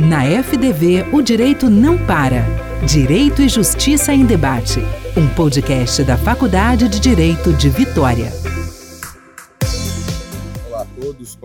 [0.00, 2.46] Na FDV, o direito não para.
[2.86, 4.82] Direito e Justiça em Debate.
[5.14, 8.32] Um podcast da Faculdade de Direito de Vitória.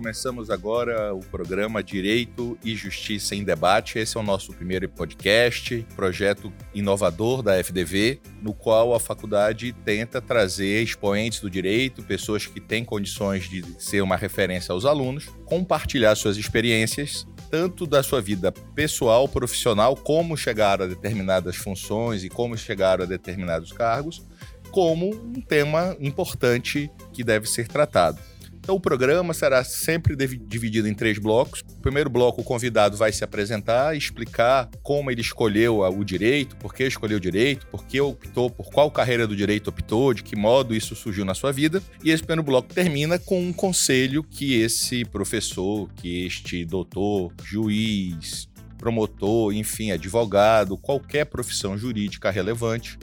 [0.06, 3.98] Começamos agora o programa Direito e Justiça em Debate.
[3.98, 10.22] Esse é o nosso primeiro podcast, projeto inovador da FDV, no qual a faculdade tenta
[10.22, 16.14] trazer expoentes do direito, pessoas que têm condições de ser uma referência aos alunos, compartilhar
[16.14, 22.56] suas experiências tanto da sua vida pessoal, profissional, como chegaram a determinadas funções e como
[22.56, 24.24] chegaram a determinados cargos,
[24.70, 28.20] como um tema importante que deve ser tratado.
[28.66, 31.64] Então, o programa será sempre dividido em três blocos.
[31.76, 36.74] No primeiro bloco, o convidado vai se apresentar, explicar como ele escolheu o direito, por
[36.74, 40.36] que escolheu o direito, por que optou, por qual carreira do direito optou, de que
[40.36, 41.80] modo isso surgiu na sua vida.
[42.04, 48.50] E esse primeiro bloco termina com um conselho que esse professor, que este doutor, juiz,
[48.80, 52.98] promotor, enfim, advogado, qualquer profissão jurídica relevante,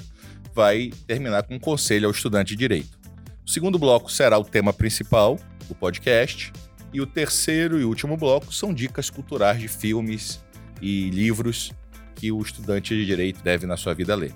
[0.52, 3.00] vai terminar com um conselho ao estudante de direito.
[3.44, 5.38] O segundo bloco será o tema principal,
[5.72, 6.52] do podcast.
[6.92, 10.44] E o terceiro e último bloco são dicas culturais de filmes
[10.80, 11.72] e livros
[12.14, 14.34] que o estudante de direito deve na sua vida ler.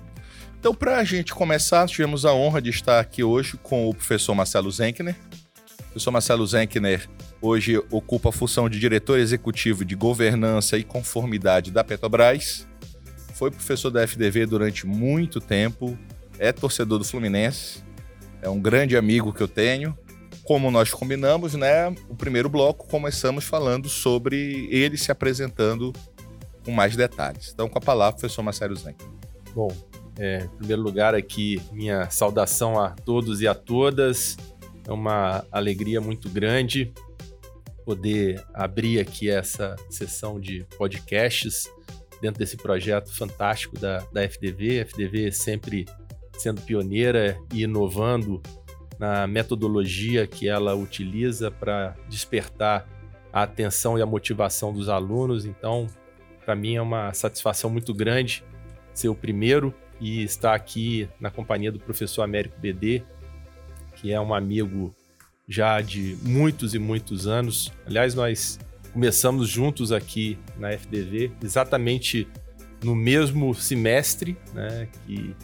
[0.59, 4.33] Então, para a gente começar, tivemos a honra de estar aqui hoje com o professor
[4.33, 5.15] Marcelo Zenkner.
[5.79, 7.07] O professor Marcelo Zenkner
[7.39, 12.67] hoje ocupa a função de diretor executivo de governança e conformidade da Petrobras.
[13.35, 15.95] Foi professor da FDV durante muito tempo,
[16.39, 17.83] é torcedor do Fluminense,
[18.41, 19.95] é um grande amigo que eu tenho
[20.47, 25.91] como nós combinamos, né, o primeiro bloco começamos falando sobre ele se apresentando
[26.63, 27.51] com mais detalhes.
[27.53, 29.03] Então, com a palavra, professor Marcelo Zenck.
[29.53, 29.67] Bom,
[30.17, 34.37] é, em primeiro lugar aqui, minha saudação a todos e a todas.
[34.87, 36.93] É uma alegria muito grande
[37.83, 41.69] poder abrir aqui essa sessão de podcasts
[42.21, 44.79] dentro desse projeto fantástico da, da FDV.
[44.79, 45.85] A FDV sempre
[46.37, 48.41] sendo pioneira e inovando
[48.99, 52.87] na metodologia que ela utiliza para despertar
[53.31, 55.45] a atenção e a motivação dos alunos.
[55.45, 55.87] Então,
[56.43, 58.43] para mim é uma satisfação muito grande
[58.93, 63.03] ser o primeiro e estar aqui na companhia do professor Américo BD,
[63.95, 64.95] que é um amigo
[65.47, 67.71] já de muitos e muitos anos.
[67.85, 68.59] Aliás, nós
[68.91, 72.27] começamos juntos aqui na FDV, exatamente
[72.83, 75.35] no mesmo semestre, né, que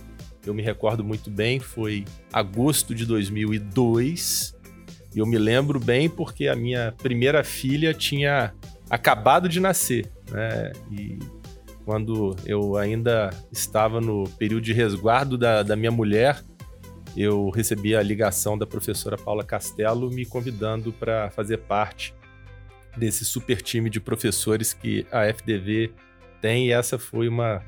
[0.45, 4.55] eu me recordo muito bem, foi agosto de 2002.
[5.15, 8.53] E eu me lembro bem porque a minha primeira filha tinha
[8.89, 10.71] acabado de nascer, né?
[10.91, 11.19] E
[11.85, 16.43] quando eu ainda estava no período de resguardo da, da minha mulher,
[17.15, 22.13] eu recebi a ligação da professora Paula Castelo me convidando para fazer parte
[22.97, 25.91] desse super time de professores que a FDV
[26.41, 27.63] tem, e essa foi uma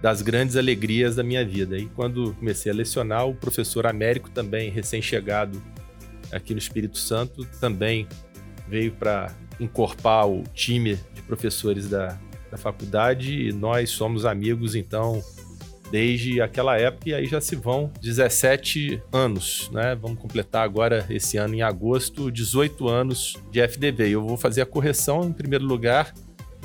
[0.00, 1.78] das grandes alegrias da minha vida.
[1.78, 5.60] E quando comecei a lecionar, o professor Américo, também recém-chegado
[6.32, 8.06] aqui no Espírito Santo, também
[8.68, 12.18] veio para encorpar o time de professores da,
[12.50, 15.22] da faculdade e nós somos amigos, então,
[15.90, 19.94] desde aquela época, e aí já se vão 17 anos, né?
[19.94, 24.10] Vamos completar agora esse ano em agosto, 18 anos de FDV.
[24.10, 26.12] Eu vou fazer a correção em primeiro lugar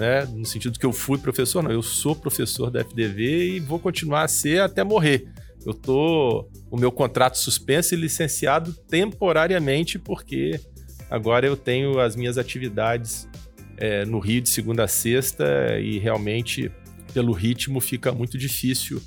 [0.01, 0.25] né?
[0.25, 4.23] No sentido que eu fui professor, não, eu sou professor da FDV e vou continuar
[4.23, 5.27] a ser até morrer.
[5.63, 10.59] Eu tô o meu contrato suspenso e licenciado temporariamente porque
[11.07, 13.29] agora eu tenho as minhas atividades
[13.77, 16.71] é, no Rio de segunda a sexta e realmente
[17.13, 18.99] pelo ritmo fica muito difícil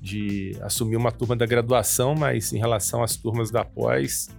[0.00, 4.30] de assumir uma turma da graduação, mas em relação às turmas da pós,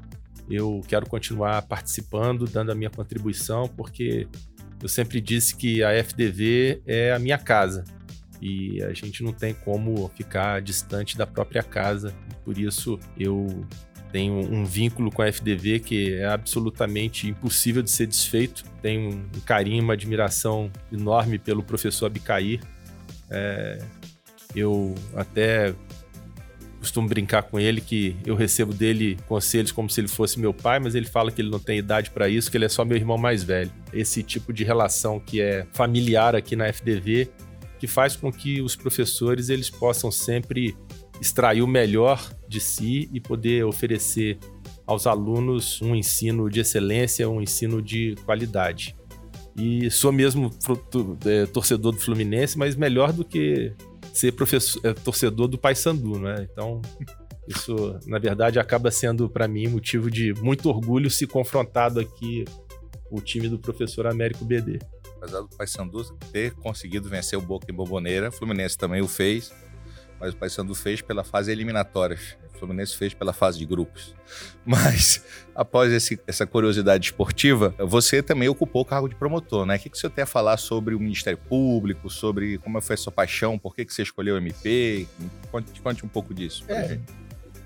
[0.50, 4.28] eu quero continuar participando, dando a minha contribuição, porque
[4.82, 7.84] eu sempre disse que a FDV é a minha casa
[8.42, 12.14] e a gente não tem como ficar distante da própria casa.
[12.44, 13.66] Por isso eu
[14.12, 18.64] tenho um vínculo com a FDV que é absolutamente impossível de ser desfeito.
[18.82, 22.60] Tenho um carinho, uma admiração enorme pelo professor Abicair.
[23.30, 23.80] É,
[24.56, 25.74] eu até
[26.82, 30.80] costumo brincar com ele que eu recebo dele conselhos como se ele fosse meu pai,
[30.80, 32.98] mas ele fala que ele não tem idade para isso, que ele é só meu
[32.98, 33.72] irmão mais velho.
[33.94, 37.30] Esse tipo de relação que é familiar aqui na FDV,
[37.80, 40.76] que faz com que os professores eles possam sempre
[41.22, 44.40] extrair o melhor de si e poder oferecer
[44.86, 48.96] aos alunos um ensino de excelência, um ensino de qualidade.
[49.56, 50.50] E sou mesmo
[51.26, 53.74] é, torcedor do Fluminense, mas melhor do que
[54.14, 54.34] ser
[54.84, 56.48] é, torcedor do Paysandu, né?
[56.52, 56.82] Então,
[57.48, 62.46] isso, na verdade, acaba sendo para mim motivo de muito orgulho se confrontado aqui
[63.10, 64.80] o time do professor Américo BD.
[65.18, 69.52] Apesar do Paysandu ter conseguido vencer o Boca em Bomboneira, o Fluminense também o fez,
[70.22, 72.38] mas o Paysandu fez pela fase eliminatórias.
[72.54, 74.14] O Fluminense fez pela fase de grupos.
[74.64, 75.26] Mas,
[75.56, 79.78] após esse, essa curiosidade esportiva, você também ocupou o cargo de promotor, né?
[79.78, 82.98] O que, que você tem a falar sobre o Ministério Público, sobre como foi a
[82.98, 85.08] sua paixão, por que, que você escolheu o MP?
[85.52, 86.64] Conte, conte um pouco disso.
[86.68, 87.00] É,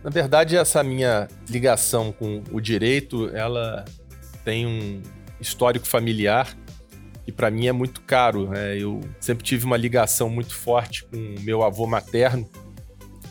[0.02, 3.84] na verdade, essa minha ligação com o direito, ela
[4.46, 5.02] tem um
[5.42, 6.56] histórico familiar
[7.26, 8.50] que para mim é muito caro.
[8.50, 8.78] Né?
[8.78, 12.48] Eu sempre tive uma ligação muito forte com meu avô materno,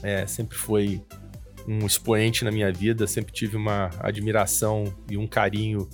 [0.03, 1.01] é, sempre foi
[1.67, 5.89] um expoente na minha vida, sempre tive uma admiração e um carinho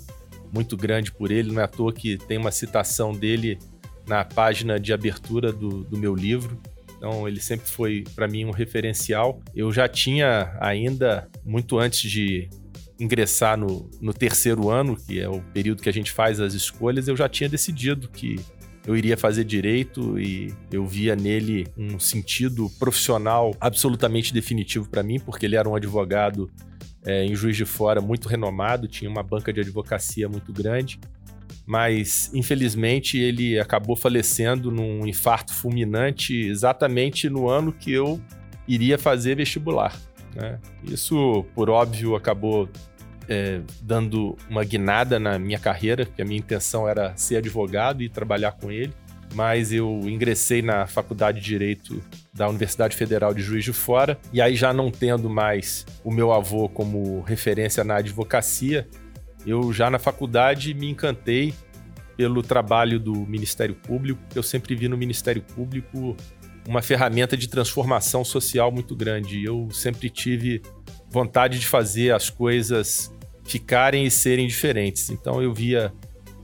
[0.53, 1.53] muito grande por ele.
[1.53, 3.59] Não é à toa que tem uma citação dele
[4.07, 6.61] na página de abertura do, do meu livro.
[6.97, 9.41] Então, ele sempre foi para mim um referencial.
[9.55, 12.51] Eu já tinha ainda, muito antes de
[13.01, 17.09] ingressar no, no terceiro ano, que é o período que a gente faz as escolhas,
[17.09, 18.39] eu já tinha decidido que
[18.87, 25.19] eu iria fazer direito e eu via nele um sentido profissional absolutamente definitivo para mim,
[25.19, 26.51] porque ele era um advogado
[27.05, 31.01] é, em Juiz de Fora muito renomado, tinha uma banca de advocacia muito grande,
[31.67, 38.21] mas infelizmente ele acabou falecendo num infarto fulminante exatamente no ano que eu
[38.67, 39.99] iria fazer vestibular.
[40.35, 40.59] Né?
[40.85, 42.69] Isso, por óbvio, acabou
[43.31, 48.09] é, dando uma guinada na minha carreira, que a minha intenção era ser advogado e
[48.09, 48.93] trabalhar com ele.
[49.33, 52.03] Mas eu ingressei na Faculdade de Direito
[52.35, 56.33] da Universidade Federal de Juiz de Fora, e aí já não tendo mais o meu
[56.33, 58.89] avô como referência na advocacia,
[59.47, 61.55] eu já na faculdade me encantei
[62.17, 64.21] pelo trabalho do Ministério Público.
[64.35, 66.17] Eu sempre vi no Ministério Público
[66.69, 69.45] uma ferramenta de transformação social muito grande.
[69.45, 70.61] Eu sempre tive
[71.09, 73.11] vontade de fazer as coisas
[73.51, 75.11] ficarem e serem diferentes.
[75.11, 75.93] Então eu via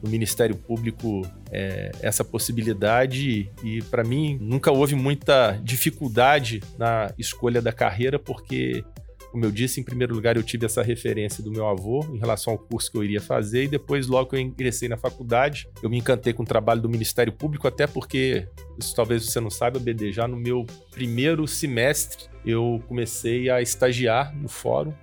[0.02, 1.22] no Ministério Público
[1.52, 8.84] é, essa possibilidade e para mim nunca houve muita dificuldade na escolha da carreira porque
[9.30, 12.54] como eu disse, em primeiro lugar eu tive essa referência do meu avô em relação
[12.54, 15.90] ao curso que eu iria fazer e depois logo que eu ingressei na faculdade, eu
[15.90, 18.48] me encantei com o trabalho do Ministério Público até porque
[18.78, 24.34] isso talvez você não saiba, BD, já no meu primeiro semestre eu comecei a estagiar
[24.34, 24.94] no fórum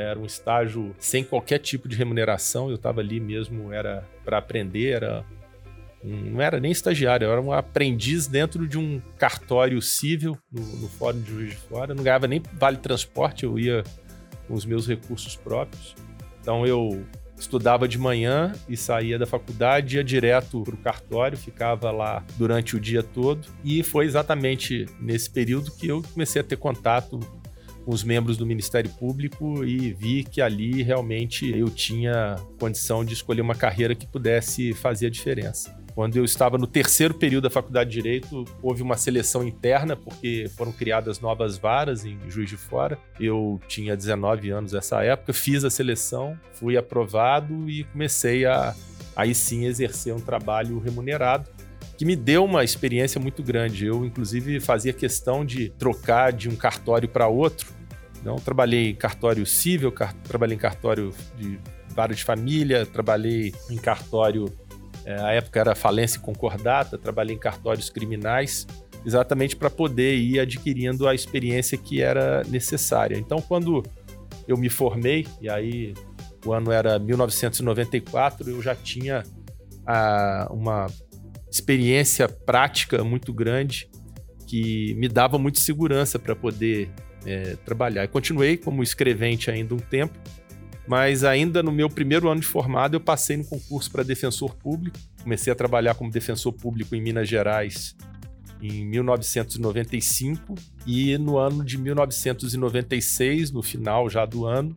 [0.00, 2.68] era um estágio sem qualquer tipo de remuneração.
[2.68, 5.24] Eu estava ali mesmo, era para aprender, era
[6.02, 10.88] não era nem estagiário, eu era um aprendiz dentro de um cartório civil no, no
[10.88, 11.92] Fórum de Juiz de Fora.
[11.92, 13.82] Eu não ganhava nem vale transporte, eu ia
[14.46, 15.96] com os meus recursos próprios.
[16.40, 17.04] Então eu
[17.36, 22.76] estudava de manhã e saía da faculdade, ia direto para o cartório, ficava lá durante
[22.76, 23.46] o dia todo.
[23.64, 27.18] E foi exatamente nesse período que eu comecei a ter contato
[27.88, 33.14] com os membros do Ministério Público e vi que ali realmente eu tinha condição de
[33.14, 35.74] escolher uma carreira que pudesse fazer a diferença.
[35.94, 40.50] Quando eu estava no terceiro período da Faculdade de Direito, houve uma seleção interna, porque
[40.54, 42.98] foram criadas novas varas em Juiz de Fora.
[43.18, 48.74] Eu tinha 19 anos nessa época, fiz a seleção, fui aprovado e comecei a
[49.16, 51.48] aí sim exercer um trabalho remunerado
[51.96, 53.86] que me deu uma experiência muito grande.
[53.86, 57.77] Eu, inclusive, fazia questão de trocar de um cartório para outro
[58.20, 61.58] então, trabalhei em cartório civil, car trabalhei em cartório de
[61.94, 64.52] vara de família, trabalhei em cartório,
[65.04, 68.66] é, a época era falência concordata, trabalhei em cartórios criminais,
[69.04, 73.16] exatamente para poder ir adquirindo a experiência que era necessária.
[73.16, 73.82] Então, quando
[74.46, 75.94] eu me formei, e aí
[76.44, 79.22] o ano era 1994, eu já tinha
[79.86, 80.86] a, uma
[81.50, 83.88] experiência prática muito grande
[84.46, 86.90] que me dava muita segurança para poder
[87.24, 88.04] é, trabalhar.
[88.04, 90.18] Eu continuei como escrevente ainda um tempo,
[90.86, 94.98] mas ainda no meu primeiro ano de formado eu passei no concurso para defensor público.
[95.22, 97.94] Comecei a trabalhar como defensor público em Minas Gerais
[98.60, 100.54] em 1995
[100.86, 104.74] e no ano de 1996, no final já do ano,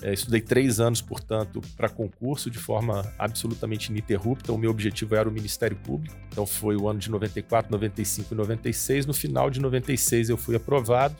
[0.00, 4.52] é, estudei três anos, portanto, para concurso de forma absolutamente ininterrupta.
[4.52, 6.16] O meu objetivo era o Ministério Público.
[6.30, 9.06] Então foi o ano de 94, 95 e 96.
[9.06, 11.16] No final de 96 eu fui aprovado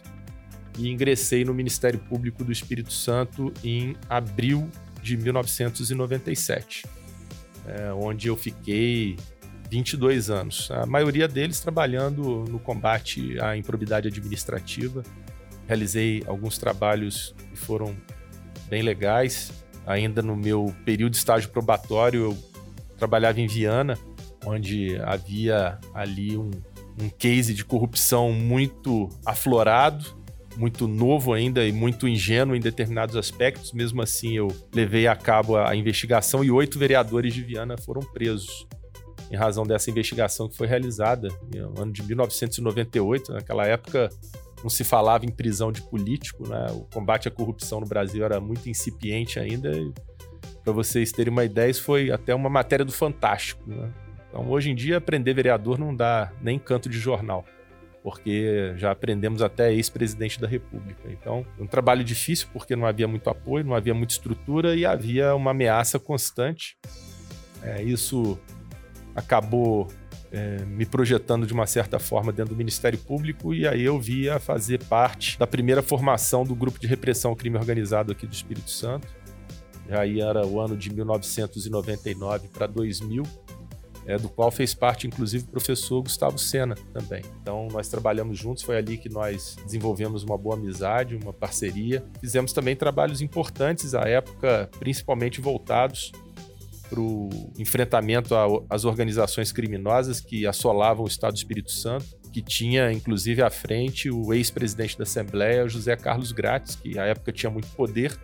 [0.79, 4.71] e ingressei no Ministério Público do Espírito Santo em abril
[5.03, 6.87] de 1997,
[7.67, 9.17] é, onde eu fiquei
[9.69, 10.71] 22 anos.
[10.71, 15.03] A maioria deles trabalhando no combate à improbidade administrativa.
[15.67, 17.95] Realizei alguns trabalhos que foram
[18.69, 19.53] bem legais.
[19.87, 22.39] Ainda no meu período de estágio probatório, eu
[22.97, 23.99] trabalhava em Viana,
[24.45, 26.51] onde havia ali um,
[27.01, 30.18] um case de corrupção muito aflorado
[30.59, 33.73] muito novo ainda e muito ingênuo em determinados aspectos.
[33.73, 38.67] Mesmo assim, eu levei a cabo a investigação e oito vereadores de Viana foram presos.
[39.31, 43.33] em razão dessa investigação que foi realizada no ano de 1998.
[43.33, 44.09] Naquela época
[44.63, 46.67] não se falava em prisão de político, né?
[46.73, 49.71] O combate à corrupção no Brasil era muito incipiente ainda.
[50.65, 53.93] Para vocês terem uma ideia, isso foi até uma matéria do Fantástico, né?
[54.29, 57.45] Então, hoje em dia, prender vereador não dá nem canto de jornal,
[58.03, 61.09] porque já aprendemos até ex-presidente da República.
[61.11, 65.35] Então, um trabalho difícil, porque não havia muito apoio, não havia muita estrutura e havia
[65.35, 66.77] uma ameaça constante.
[67.63, 68.39] É, isso
[69.15, 69.89] acabou
[70.31, 74.39] é, me projetando de uma certa forma dentro do Ministério Público e aí eu via
[74.39, 78.71] fazer parte da primeira formação do grupo de repressão ao crime organizado aqui do Espírito
[78.71, 79.09] Santo.
[79.91, 83.23] Aí era o ano de 1999 para 2000,
[84.09, 87.23] é, do qual fez parte inclusive o professor Gustavo Sena também.
[87.43, 92.03] Então nós trabalhamos juntos, foi ali que nós desenvolvemos uma boa amizade, uma parceria.
[92.19, 96.11] Fizemos também trabalhos importantes à época, principalmente voltados
[96.89, 98.35] para o enfrentamento
[98.71, 104.11] às organizações criminosas que assolavam o Estado do Espírito Santo, que tinha inclusive à frente
[104.11, 108.19] o ex-presidente da Assembleia, José Carlos Grátis, que à época tinha muito poder,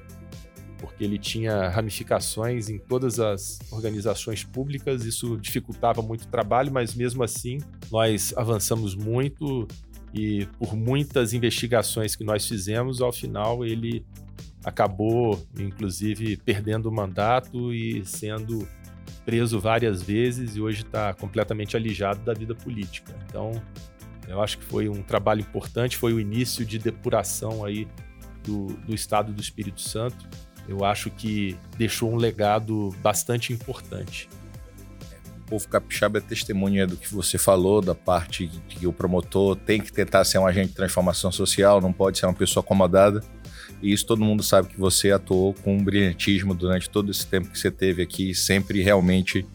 [0.84, 6.94] porque ele tinha ramificações em todas as organizações públicas, isso dificultava muito o trabalho, mas
[6.94, 7.58] mesmo assim
[7.90, 9.66] nós avançamos muito
[10.12, 14.04] e por muitas investigações que nós fizemos, ao final ele
[14.62, 18.68] acabou, inclusive, perdendo o mandato e sendo
[19.24, 23.14] preso várias vezes e hoje está completamente alijado da vida política.
[23.26, 23.52] Então,
[24.28, 27.88] eu acho que foi um trabalho importante, foi o início de depuração aí
[28.44, 30.28] do, do Estado do Espírito Santo.
[30.68, 34.28] Eu acho que deixou um legado bastante importante.
[35.46, 39.56] O povo capixaba é testemunha do que você falou, da parte de que o promotor
[39.56, 43.22] tem que tentar ser um agente de transformação social, não pode ser uma pessoa acomodada.
[43.82, 47.50] E isso todo mundo sabe que você atuou com um brilhantismo durante todo esse tempo
[47.50, 49.46] que você teve aqui, sempre realmente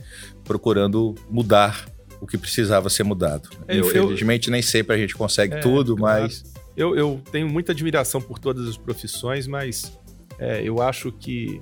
[0.43, 1.87] procurando mudar
[2.21, 3.49] o que precisava ser mudado.
[3.67, 6.23] Eu, Infelizmente, eu, nem sempre a gente consegue é, tudo, claro.
[6.23, 6.43] mas.
[6.75, 9.98] Eu, eu, tenho muita admiração por todas as profissões, mas
[10.39, 11.61] é, eu acho que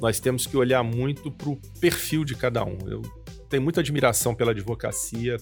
[0.00, 2.78] nós temos que olhar muito para o perfil de cada um.
[2.86, 3.02] Eu
[3.48, 5.36] tenho muita admiração pela advocacia,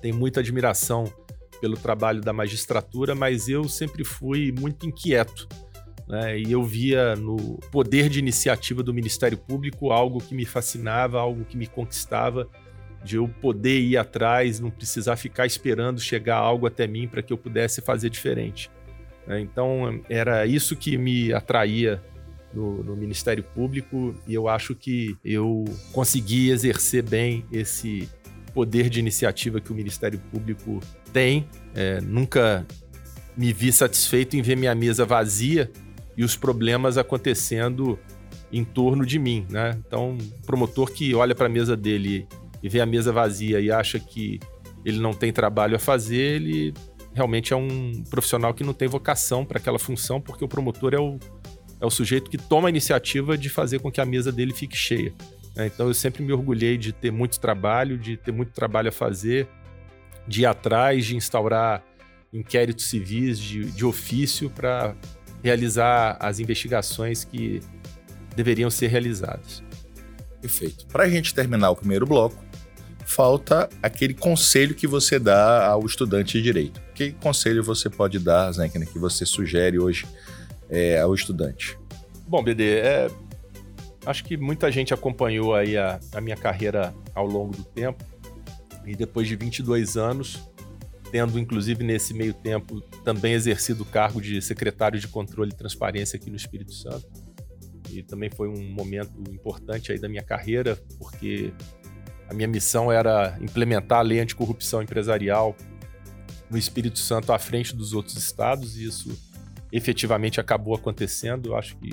[0.00, 1.04] tenho muita admiração
[1.60, 5.46] pelo trabalho da magistratura, mas eu sempre fui muito inquieto
[6.10, 6.40] né?
[6.40, 7.36] E eu via no
[7.70, 12.48] poder de iniciativa do Ministério Público algo que me fascinava, algo que me conquistava,
[13.04, 17.32] de eu poder ir atrás, não precisar ficar esperando chegar algo até mim para que
[17.32, 18.68] eu pudesse fazer diferente.
[19.30, 19.40] Né?
[19.40, 22.02] Então, era isso que me atraía
[22.52, 28.08] no, no, Ministério Público e eu acho que eu consegui exercer bem esse
[28.52, 30.80] poder de iniciativa que o Ministério Público
[31.12, 31.46] tem.
[31.76, 32.66] É, nunca
[33.36, 35.70] me vi satisfeito em ver minha mesa vazia
[36.16, 37.96] e os problemas acontecendo
[38.52, 39.78] em torno de mim, né?
[39.86, 42.26] Então, o promotor que olha para a mesa dele
[42.60, 44.40] e vê a mesa vazia e acha que
[44.84, 46.74] ele não tem trabalho a fazer, ele
[47.14, 50.98] realmente é um profissional que não tem vocação para aquela função, porque o promotor é
[50.98, 51.18] o,
[51.80, 54.76] é o sujeito que toma a iniciativa de fazer com que a mesa dele fique
[54.76, 55.12] cheia.
[55.54, 55.66] Né?
[55.66, 59.48] Então, eu sempre me orgulhei de ter muito trabalho, de ter muito trabalho a fazer,
[60.26, 61.82] de ir atrás, de instaurar
[62.32, 64.94] inquéritos civis de, de ofício para
[65.42, 67.60] realizar as investigações que
[68.36, 69.62] deveriam ser realizadas.
[70.40, 70.86] Perfeito.
[70.86, 72.36] Para a gente terminar o primeiro bloco,
[73.10, 76.80] falta aquele conselho que você dá ao estudante de direito.
[76.94, 80.06] Que conselho você pode dar, Zenkner, que você sugere hoje
[80.68, 81.76] é, ao estudante?
[82.28, 83.10] Bom, BD, é,
[84.06, 88.04] acho que muita gente acompanhou aí a, a minha carreira ao longo do tempo
[88.86, 90.48] e depois de 22 anos
[91.10, 96.16] tendo inclusive nesse meio tempo também exercido o cargo de secretário de controle e transparência
[96.16, 97.08] aqui no Espírito Santo.
[97.90, 101.52] E também foi um momento importante aí da minha carreira, porque
[102.30, 105.56] a minha missão era implementar a lei anticorrupção empresarial
[106.48, 109.10] no Espírito Santo à frente dos outros estados, e isso
[109.72, 111.50] efetivamente acabou acontecendo.
[111.50, 111.90] Eu acho que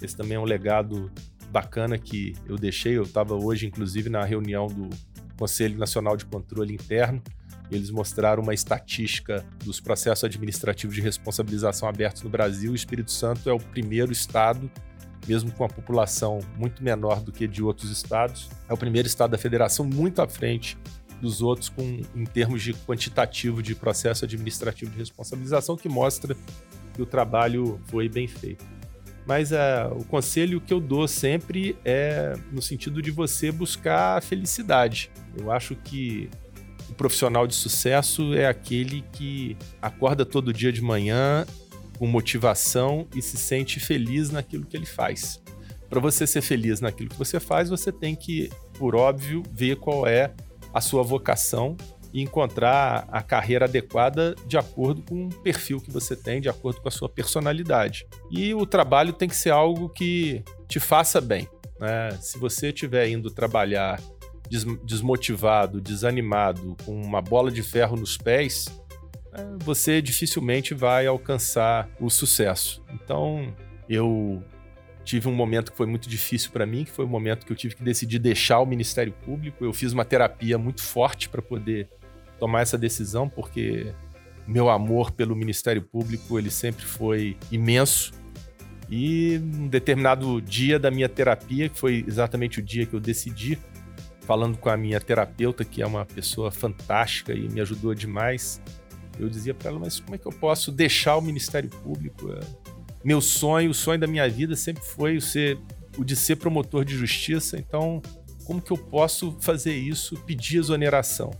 [0.00, 1.12] esse também é um legado
[1.50, 2.96] bacana que eu deixei.
[2.96, 4.88] Eu estava hoje, inclusive, na reunião do
[5.36, 7.22] Conselho Nacional de Controle Interno,
[7.70, 12.72] eles mostraram uma estatística dos processos administrativos de responsabilização abertos no Brasil.
[12.72, 14.70] O Espírito Santo é o primeiro estado,
[15.28, 19.30] mesmo com a população muito menor do que de outros estados, é o primeiro estado
[19.30, 20.78] da federação muito à frente
[21.20, 21.82] dos outros com,
[22.14, 26.36] em termos de quantitativo de processo administrativo de responsabilização, que mostra
[26.94, 28.64] que o trabalho foi bem feito.
[29.26, 34.20] Mas uh, o conselho que eu dou sempre é no sentido de você buscar a
[34.22, 35.10] felicidade.
[35.36, 36.30] Eu acho que
[36.88, 41.44] o profissional de sucesso é aquele que acorda todo dia de manhã
[41.98, 45.42] com motivação e se sente feliz naquilo que ele faz.
[45.88, 50.06] Para você ser feliz naquilo que você faz, você tem que por óbvio, ver qual
[50.06, 50.32] é
[50.72, 51.76] a sua vocação
[52.14, 56.80] e encontrar a carreira adequada de acordo com o perfil que você tem, de acordo
[56.80, 58.06] com a sua personalidade.
[58.30, 61.46] E o trabalho tem que ser algo que te faça bem.
[61.78, 62.16] Né?
[62.20, 64.00] Se você estiver indo trabalhar
[64.82, 68.66] desmotivado, desanimado, com uma bola de ferro nos pés,
[69.62, 72.82] você dificilmente vai alcançar o sucesso.
[72.92, 73.54] Então,
[73.88, 74.42] eu
[75.04, 77.56] tive um momento que foi muito difícil para mim, que foi o momento que eu
[77.56, 79.64] tive que decidir deixar o Ministério Público.
[79.64, 81.88] Eu fiz uma terapia muito forte para poder
[82.38, 83.92] tomar essa decisão, porque
[84.46, 88.12] meu amor pelo Ministério Público ele sempre foi imenso.
[88.90, 93.58] E um determinado dia da minha terapia, que foi exatamente o dia que eu decidi,
[94.20, 98.60] falando com a minha terapeuta, que é uma pessoa fantástica e me ajudou demais,
[99.18, 102.32] eu dizia para ela: Mas como é que eu posso deixar o Ministério Público?
[102.32, 102.40] É,
[103.04, 105.58] meu sonho, o sonho da minha vida sempre foi o, ser,
[105.96, 108.02] o de ser promotor de justiça, então
[108.44, 111.30] como que eu posso fazer isso, pedir exoneração?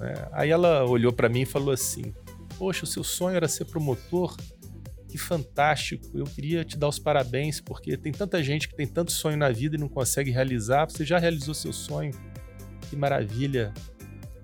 [0.00, 2.14] É, aí ela olhou para mim e falou assim:
[2.56, 4.36] Poxa, o seu sonho era ser promotor?
[5.08, 6.06] Que fantástico!
[6.16, 9.50] Eu queria te dar os parabéns, porque tem tanta gente que tem tanto sonho na
[9.50, 10.88] vida e não consegue realizar.
[10.88, 12.12] Você já realizou seu sonho?
[12.88, 13.72] Que maravilha!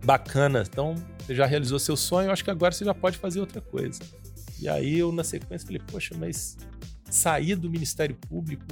[0.05, 0.65] Bacana!
[0.69, 4.01] Então, você já realizou seu sonho, acho que agora você já pode fazer outra coisa.
[4.61, 6.57] E aí eu, na sequência, falei: Poxa, mas
[7.11, 8.65] sair do Ministério Público,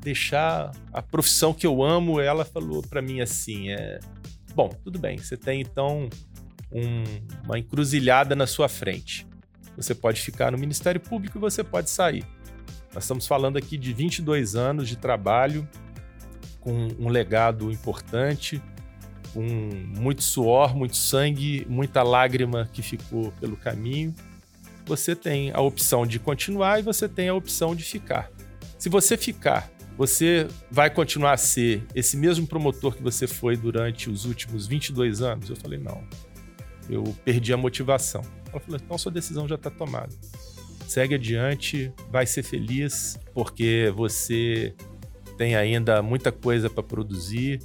[0.00, 4.00] deixar a profissão que eu amo, ela falou para mim assim: é.
[4.54, 6.08] Bom, tudo bem, você tem então
[6.72, 7.04] um,
[7.44, 9.26] uma encruzilhada na sua frente.
[9.76, 12.24] Você pode ficar no Ministério Público e você pode sair.
[12.92, 15.68] Nós estamos falando aqui de 22 anos de trabalho,
[16.60, 18.60] com um legado importante,
[19.32, 24.14] com muito suor, muito sangue, muita lágrima que ficou pelo caminho.
[24.86, 28.30] Você tem a opção de continuar e você tem a opção de ficar.
[28.78, 34.08] Se você ficar, você vai continuar a ser esse mesmo promotor que você foi durante
[34.08, 35.50] os últimos 22 anos?
[35.50, 36.02] Eu falei, não
[36.90, 38.22] eu perdi a motivação.
[38.50, 40.12] Ela falou: então sua decisão já está tomada.
[40.86, 44.74] Segue adiante, vai ser feliz, porque você
[45.38, 47.60] tem ainda muita coisa para produzir.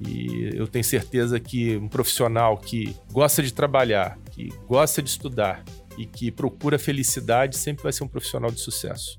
[0.00, 5.64] E eu tenho certeza que um profissional que gosta de trabalhar, que gosta de estudar
[5.96, 9.16] e que procura felicidade sempre vai ser um profissional de sucesso.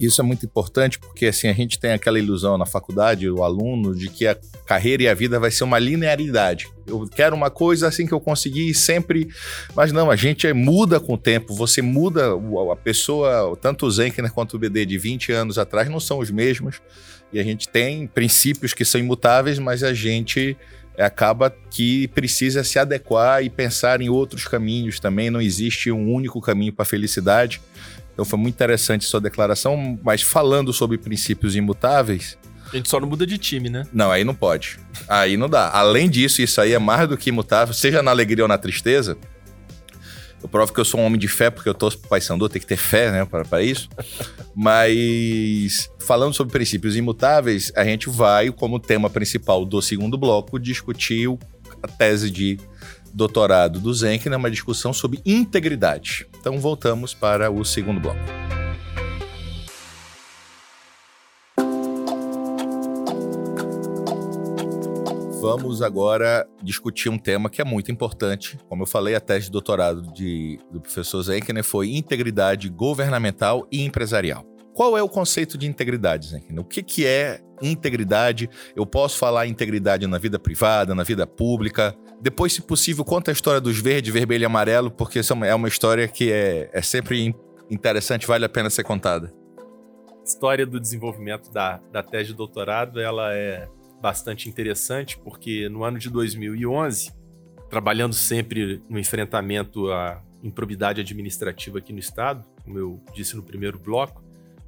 [0.00, 3.94] Isso é muito importante porque assim a gente tem aquela ilusão na faculdade, o aluno,
[3.94, 6.66] de que a carreira e a vida vai ser uma linearidade.
[6.86, 9.28] Eu quero uma coisa assim que eu consegui sempre,
[9.76, 11.52] mas não, a gente muda com o tempo.
[11.54, 12.30] Você muda
[12.72, 16.30] a pessoa, tanto o Zenkner quanto o BD de 20 anos atrás não são os
[16.30, 16.80] mesmos.
[17.32, 20.56] E a gente tem princípios que são imutáveis, mas a gente
[20.98, 25.30] acaba que precisa se adequar e pensar em outros caminhos também.
[25.30, 27.60] Não existe um único caminho para a felicidade.
[28.12, 32.36] Então foi muito interessante sua declaração, mas falando sobre princípios imutáveis.
[32.72, 33.84] A gente só não muda de time, né?
[33.92, 34.78] Não, aí não pode.
[35.08, 35.70] Aí não dá.
[35.70, 39.16] Além disso, isso aí é mais do que imutável, seja na alegria ou na tristeza.
[40.42, 42.08] Eu provo que eu sou um homem de fé, porque eu torço pro
[42.48, 43.88] tem que ter fé, né, para isso.
[44.54, 51.28] Mas, falando sobre princípios imutáveis, a gente vai, como tema principal do segundo bloco, discutir
[51.82, 52.58] a tese de
[53.12, 56.26] doutorado do Zenk né, discussão sobre integridade.
[56.40, 58.20] Então voltamos para o segundo bloco.
[65.40, 68.58] Vamos agora discutir um tema que é muito importante.
[68.68, 73.82] Como eu falei, a tese de doutorado de, do professor Zenkner foi integridade governamental e
[73.82, 74.44] empresarial.
[74.74, 76.60] Qual é o conceito de integridade, Zenkner?
[76.60, 78.50] O que, que é integridade?
[78.76, 81.96] Eu posso falar integridade na vida privada, na vida pública?
[82.20, 85.68] Depois, se possível, conta a história dos verde, vermelho e amarelo, porque essa é uma
[85.68, 87.34] história que é, é sempre
[87.70, 89.32] interessante, vale a pena ser contada.
[90.20, 93.66] A história do desenvolvimento da, da tese de doutorado, ela é
[94.00, 97.12] bastante interessante, porque no ano de 2011,
[97.68, 103.78] trabalhando sempre no enfrentamento à improbidade administrativa aqui no estado, como eu disse no primeiro
[103.78, 104.22] bloco,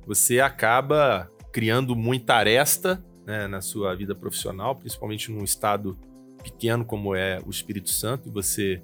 [0.07, 5.97] você acaba criando muita aresta né, na sua vida profissional, principalmente num estado
[6.42, 8.83] pequeno como é o Espírito Santo, e você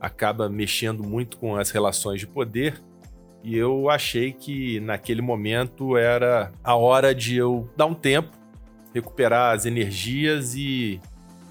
[0.00, 2.82] acaba mexendo muito com as relações de poder.
[3.42, 8.35] E eu achei que naquele momento era a hora de eu dar um tempo,
[8.96, 11.00] recuperar as energias e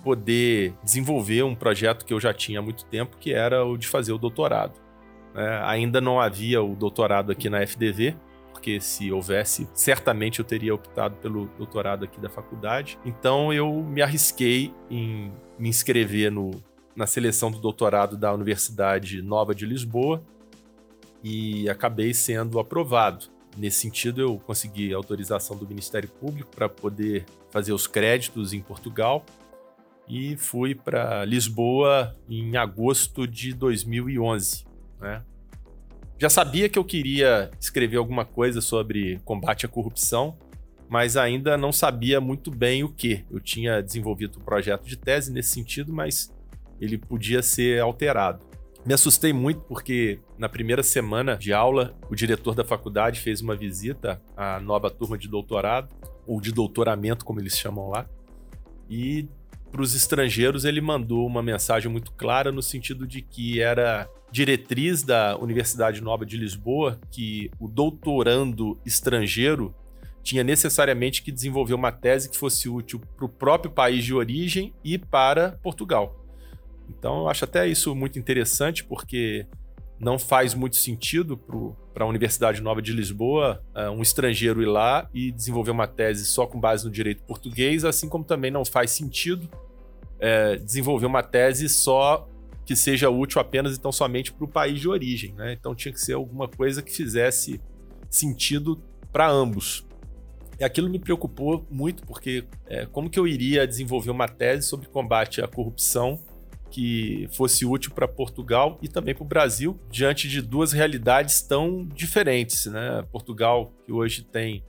[0.04, 3.88] poder desenvolver um projeto que eu já tinha há muito tempo, que era o de
[3.88, 4.80] fazer o doutorado.
[5.34, 8.16] É, ainda não havia o doutorado aqui na FDV,
[8.54, 12.98] porque se houvesse, certamente eu teria optado pelo doutorado aqui da faculdade.
[13.04, 16.52] Então eu me arrisquei em me inscrever no,
[16.96, 20.24] na seleção do doutorado da Universidade Nova de Lisboa
[21.24, 23.35] e acabei sendo aprovado.
[23.58, 29.26] Nesse sentido, eu consegui autorização do Ministério Público para poder fazer os créditos em Portugal
[30.08, 34.66] e fui para Lisboa em agosto de 2011.
[35.00, 35.24] Né?
[36.18, 40.38] Já sabia que eu queria escrever alguma coisa sobre combate à corrupção,
[40.88, 43.26] mas ainda não sabia muito bem o que.
[43.30, 46.34] Eu tinha desenvolvido um projeto de tese nesse sentido, mas
[46.80, 48.46] ele podia ser alterado.
[48.86, 53.56] Me assustei muito porque na primeira semana de aula, o diretor da faculdade fez uma
[53.56, 55.92] visita à nova turma de doutorado,
[56.28, 58.08] ou de doutoramento, como eles chamam lá,
[58.88, 59.28] e
[59.72, 65.02] para os estrangeiros ele mandou uma mensagem muito clara no sentido de que era diretriz
[65.02, 69.74] da Universidade Nova de Lisboa que o doutorando estrangeiro
[70.22, 74.74] tinha necessariamente que desenvolver uma tese que fosse útil para o próprio país de origem
[74.84, 76.25] e para Portugal.
[76.90, 79.46] Então eu acho até isso muito interessante, porque
[80.00, 81.38] não faz muito sentido
[81.94, 86.26] para a Universidade Nova de Lisboa uh, um estrangeiro ir lá e desenvolver uma tese
[86.26, 89.50] só com base no direito português, assim como também não faz sentido
[90.16, 92.28] uh, desenvolver uma tese só
[92.66, 95.34] que seja útil apenas então somente para o país de origem.
[95.34, 95.54] Né?
[95.54, 97.62] Então tinha que ser alguma coisa que fizesse
[98.10, 99.86] sentido para ambos.
[100.60, 104.88] E aquilo me preocupou muito, porque é, como que eu iria desenvolver uma tese sobre
[104.88, 106.20] combate à corrupção
[106.76, 111.86] que fosse útil para Portugal e também para o Brasil, diante de duas realidades tão
[111.86, 112.66] diferentes.
[112.66, 113.02] Né?
[113.14, 114.62] Portugal, que hoje tem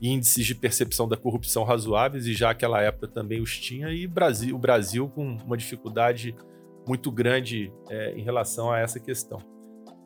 [0.00, 4.54] índices de percepção da corrupção razoáveis, e já aquela época também os tinha, e Brasil,
[4.54, 6.32] o Brasil com uma dificuldade
[6.86, 9.40] muito grande é, em relação a essa questão.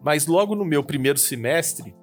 [0.02, 1.94] Mas logo no meu primeiro semestre,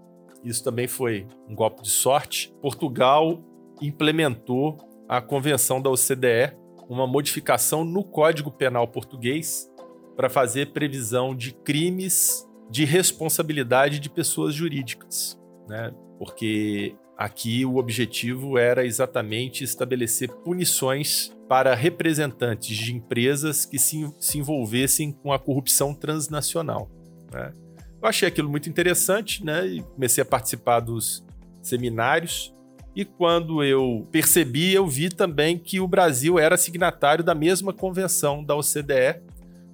[0.43, 3.43] isso também foi um golpe de sorte, Portugal
[3.81, 6.55] implementou a convenção da OCDE
[6.89, 9.69] uma modificação no Código Penal português
[10.17, 15.93] para fazer previsão de crimes de responsabilidade de pessoas jurídicas, né?
[16.17, 24.38] Porque aqui o objetivo era exatamente estabelecer punições para representantes de empresas que se, se
[24.38, 26.89] envolvessem com a corrupção transnacional.
[27.32, 27.54] Né?
[28.02, 29.67] Eu achei aquilo muito interessante, né?
[29.67, 31.25] E comecei a participar dos
[31.62, 32.54] seminários
[32.95, 38.43] e quando eu percebi, eu vi também que o Brasil era signatário da mesma convenção
[38.43, 39.21] da OCDE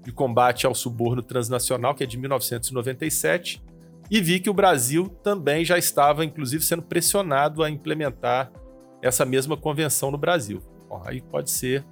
[0.03, 3.63] de combate ao suborno transnacional, que é de 1997,
[4.09, 8.51] e vi que o Brasil também já estava, inclusive, sendo pressionado a implementar
[9.01, 10.61] essa mesma convenção no Brasil.
[10.87, 11.83] Bom, aí pode ser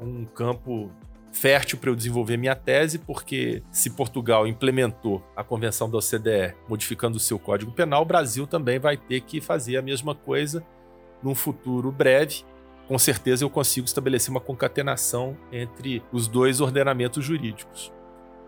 [0.00, 0.90] um campo
[1.32, 7.16] fértil para eu desenvolver minha tese, porque se Portugal implementou a convenção da OCDE modificando
[7.16, 10.64] o seu Código Penal, o Brasil também vai ter que fazer a mesma coisa
[11.22, 12.44] num futuro breve.
[12.86, 17.92] Com certeza eu consigo estabelecer uma concatenação entre os dois ordenamentos jurídicos.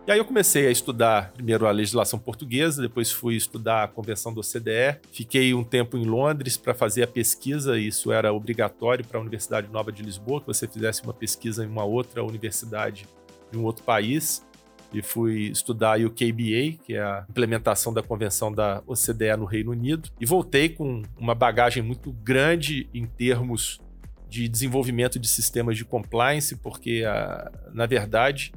[0.07, 4.35] E aí eu comecei a estudar primeiro a legislação portuguesa, depois fui estudar a convenção
[4.35, 5.01] do OCDE.
[5.11, 9.67] Fiquei um tempo em Londres para fazer a pesquisa, isso era obrigatório para a Universidade
[9.73, 13.07] Nova de Lisboa, que você fizesse uma pesquisa em uma outra universidade
[13.51, 14.45] de um outro país.
[14.93, 19.71] E fui estudar o KBA, que é a implementação da convenção da OCDE no Reino
[19.71, 20.11] Unido.
[20.21, 23.81] E voltei com uma bagagem muito grande em termos
[24.29, 28.53] de desenvolvimento de sistemas de compliance, porque, ah, na verdade,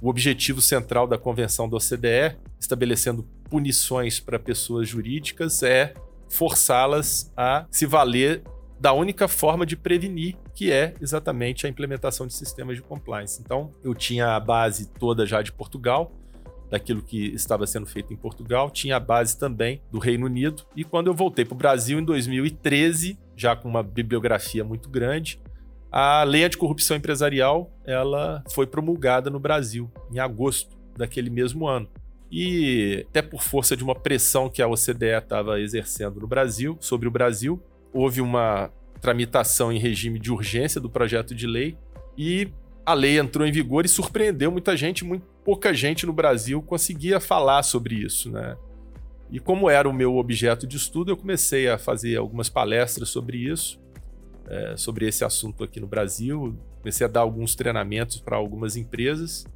[0.00, 5.94] o objetivo central da convenção da OCDE, estabelecendo punições para pessoas jurídicas, é
[6.28, 8.42] forçá-las a se valer
[8.78, 13.40] da única forma de prevenir, que é exatamente a implementação de sistemas de compliance.
[13.40, 16.12] Então, eu tinha a base toda já de Portugal,
[16.70, 20.84] daquilo que estava sendo feito em Portugal, tinha a base também do Reino Unido, e
[20.84, 25.40] quando eu voltei para o Brasil em 2013, já com uma bibliografia muito grande,
[25.90, 31.88] a lei anticorrupção empresarial ela foi promulgada no Brasil em agosto daquele mesmo ano.
[32.30, 37.06] E até por força de uma pressão que a OCDE estava exercendo no Brasil, sobre
[37.06, 38.70] o Brasil, houve uma
[39.00, 41.76] tramitação em regime de urgência do projeto de lei
[42.18, 42.48] e
[42.84, 47.20] a lei entrou em vigor e surpreendeu muita gente, muito pouca gente no Brasil conseguia
[47.20, 48.56] falar sobre isso, né?
[49.30, 53.38] E como era o meu objeto de estudo, eu comecei a fazer algumas palestras sobre
[53.38, 53.80] isso
[54.48, 56.56] é, sobre esse assunto aqui no Brasil.
[56.78, 59.46] Comecei a dar alguns treinamentos para algumas empresas.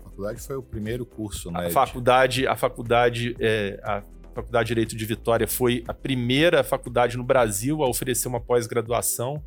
[0.00, 1.66] A faculdade foi o primeiro curso, né?
[1.66, 4.02] A faculdade, a faculdade, é, a
[4.36, 9.42] Faculdade de Direito de Vitória foi a primeira faculdade no Brasil a oferecer uma pós-graduação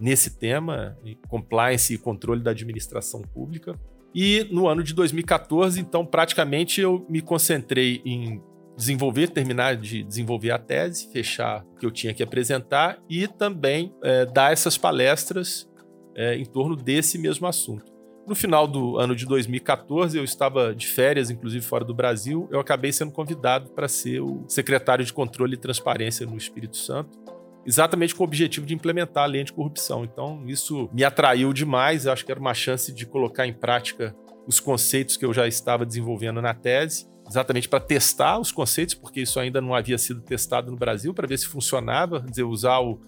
[0.00, 0.96] nesse tema,
[1.28, 3.78] compliance e controle da administração pública.
[4.14, 8.40] E no ano de 2014, então, praticamente eu me concentrei em
[8.76, 13.94] desenvolver, terminar de desenvolver a tese, fechar o que eu tinha que apresentar e também
[14.02, 15.68] é, dar essas palestras
[16.16, 17.92] é, em torno desse mesmo assunto.
[18.26, 22.58] No final do ano de 2014, eu estava de férias, inclusive fora do Brasil, eu
[22.58, 27.18] acabei sendo convidado para ser o secretário de Controle e Transparência no Espírito Santo,
[27.66, 30.04] exatamente com o objetivo de implementar a lei anticorrupção.
[30.04, 34.16] Então, isso me atraiu demais, eu acho que era uma chance de colocar em prática
[34.46, 39.20] os conceitos que eu já estava desenvolvendo na tese, exatamente para testar os conceitos, porque
[39.20, 43.00] isso ainda não havia sido testado no Brasil, para ver se funcionava, dizer, usar o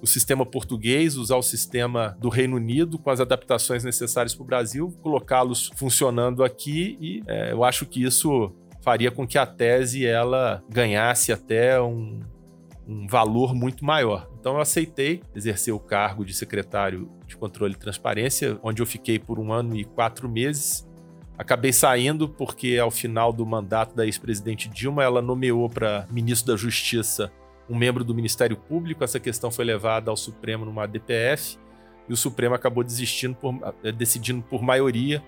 [0.00, 4.46] o sistema português, usar o sistema do Reino Unido com as adaptações necessárias para o
[4.46, 10.06] Brasil, colocá-los funcionando aqui e é, eu acho que isso faria com que a tese
[10.06, 12.20] ela ganhasse até um,
[12.86, 14.30] um valor muito maior.
[14.38, 19.18] Então eu aceitei exercer o cargo de secretário de controle e transparência, onde eu fiquei
[19.18, 20.87] por um ano e quatro meses.
[21.38, 26.58] Acabei saindo porque ao final do mandato da ex-presidente Dilma, ela nomeou para ministro da
[26.58, 27.32] Justiça
[27.70, 29.04] um membro do Ministério Público.
[29.04, 31.56] Essa questão foi levada ao Supremo numa DPF
[32.08, 35.22] e o Supremo acabou desistindo por, eh, decidindo por maioria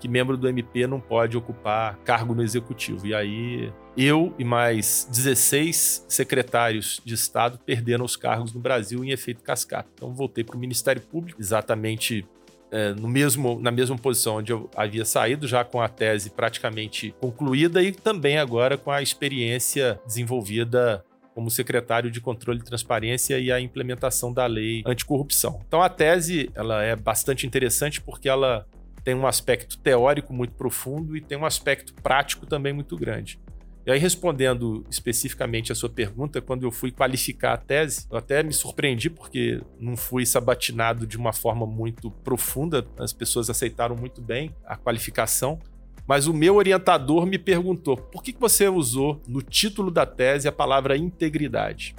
[0.00, 3.06] que membro do MP não pode ocupar cargo no executivo.
[3.06, 9.12] E aí eu e mais 16 secretários de Estado perderam os cargos no Brasil em
[9.12, 9.88] efeito cascata.
[9.94, 12.26] Então voltei para o Ministério Público, exatamente
[12.74, 17.14] é, no mesmo, na mesma posição onde eu havia saído, já com a tese praticamente
[17.20, 23.52] concluída e também agora com a experiência desenvolvida como secretário de Controle e Transparência e
[23.52, 25.60] a implementação da lei anticorrupção.
[25.68, 28.66] Então a tese ela é bastante interessante porque ela
[29.04, 33.38] tem um aspecto teórico muito profundo e tem um aspecto prático também muito grande.
[33.86, 38.42] E aí, respondendo especificamente a sua pergunta, quando eu fui qualificar a tese, eu até
[38.42, 44.22] me surpreendi porque não fui sabatinado de uma forma muito profunda, as pessoas aceitaram muito
[44.22, 45.58] bem a qualificação.
[46.06, 50.52] Mas o meu orientador me perguntou: por que você usou no título da tese a
[50.52, 51.94] palavra integridade?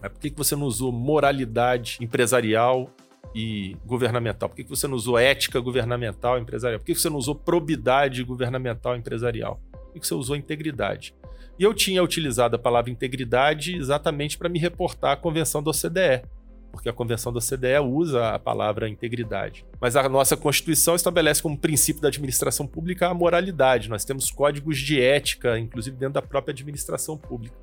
[0.00, 2.88] Por que você não usou moralidade empresarial
[3.34, 4.48] e governamental?
[4.48, 6.80] Por que você não usou ética governamental e empresarial?
[6.80, 9.60] Por que você não usou probidade governamental e empresarial?
[9.90, 11.14] Por que você usou integridade?
[11.58, 16.22] E eu tinha utilizado a palavra integridade exatamente para me reportar à convenção da OCDE,
[16.70, 19.64] porque a Convenção da OCDE usa a palavra integridade.
[19.80, 23.88] Mas a nossa Constituição estabelece como princípio da administração pública a moralidade.
[23.88, 27.56] Nós temos códigos de ética, inclusive dentro da própria administração pública.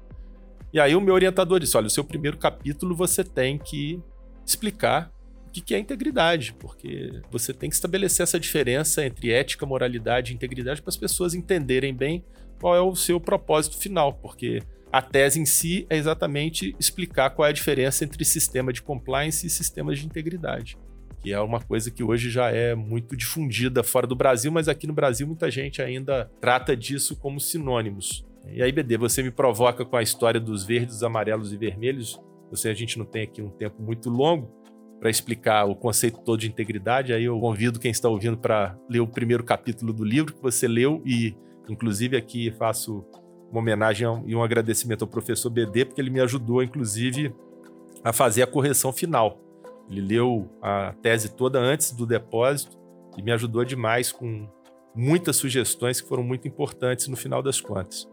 [0.73, 4.01] E aí o meu orientador disse: olha, o seu primeiro capítulo você tem que
[4.45, 5.11] explicar
[5.47, 10.35] o que é integridade, porque você tem que estabelecer essa diferença entre ética, moralidade e
[10.35, 12.23] integridade para as pessoas entenderem bem
[12.59, 17.45] qual é o seu propósito final, porque a tese em si é exatamente explicar qual
[17.45, 20.77] é a diferença entre sistema de compliance e sistemas de integridade,
[21.21, 24.87] que é uma coisa que hoje já é muito difundida fora do Brasil, mas aqui
[24.87, 28.25] no Brasil muita gente ainda trata disso como sinônimos.
[28.49, 32.17] E aí, BD, você me provoca com a história dos verdes, amarelos e vermelhos.
[32.49, 34.56] Você, a gente não tem aqui um tempo muito longo
[34.99, 37.13] para explicar o conceito todo de integridade.
[37.13, 40.67] Aí eu convido quem está ouvindo para ler o primeiro capítulo do livro que você
[40.67, 41.35] leu e,
[41.69, 43.05] inclusive, aqui faço
[43.51, 47.33] uma homenagem e um agradecimento ao professor BD, porque ele me ajudou, inclusive,
[48.03, 49.39] a fazer a correção final.
[49.89, 52.77] Ele leu a tese toda antes do depósito
[53.17, 54.47] e me ajudou demais com
[54.93, 58.07] muitas sugestões que foram muito importantes no final das contas.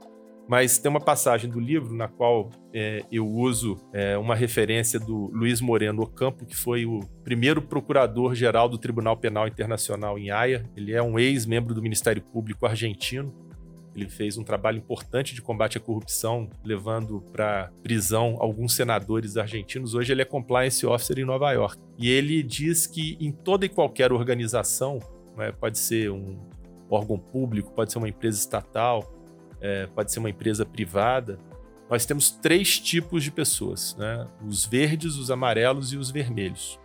[0.48, 5.30] Mas tem uma passagem do livro na qual é, eu uso é, uma referência do
[5.32, 10.64] Luiz Moreno Ocampo, que foi o primeiro procurador-geral do Tribunal Penal Internacional em Haia.
[10.76, 13.32] Ele é um ex-membro do Ministério Público argentino
[13.94, 19.94] ele fez um trabalho importante de combate à corrupção, levando para prisão alguns senadores argentinos.
[19.94, 21.80] Hoje ele é compliance officer em Nova York.
[21.96, 24.98] E ele diz que em toda e qualquer organização,
[25.36, 26.36] né, pode ser um
[26.90, 29.13] órgão público, pode ser uma empresa estatal,
[29.64, 31.40] é, pode ser uma empresa privada,
[31.88, 34.26] nós temos três tipos de pessoas: né?
[34.46, 36.78] os verdes, os amarelos e os vermelhos.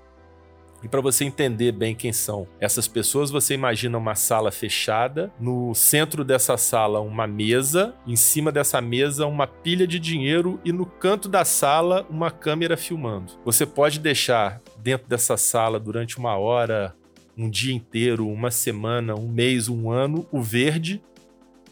[0.81, 5.75] E para você entender bem quem são essas pessoas, você imagina uma sala fechada, no
[5.75, 10.85] centro dessa sala uma mesa, em cima dessa mesa uma pilha de dinheiro e no
[10.85, 13.33] canto da sala uma câmera filmando.
[13.43, 16.95] Você pode deixar dentro dessa sala durante uma hora,
[17.37, 21.01] um dia inteiro, uma semana, um mês, um ano, o verde,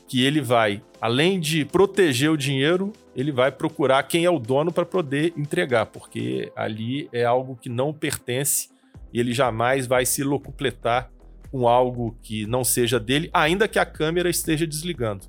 [0.07, 4.71] que ele vai, além de proteger o dinheiro, ele vai procurar quem é o dono
[4.71, 8.69] para poder entregar, porque ali é algo que não pertence
[9.13, 11.09] e ele jamais vai se locupletar
[11.51, 15.25] com algo que não seja dele, ainda que a câmera esteja desligando.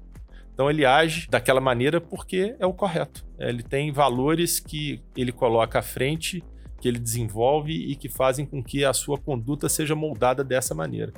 [0.52, 3.24] Então ele age daquela maneira porque é o correto.
[3.38, 6.42] Ele tem valores que ele coloca à frente,
[6.80, 11.12] que ele desenvolve e que fazem com que a sua conduta seja moldada dessa maneira.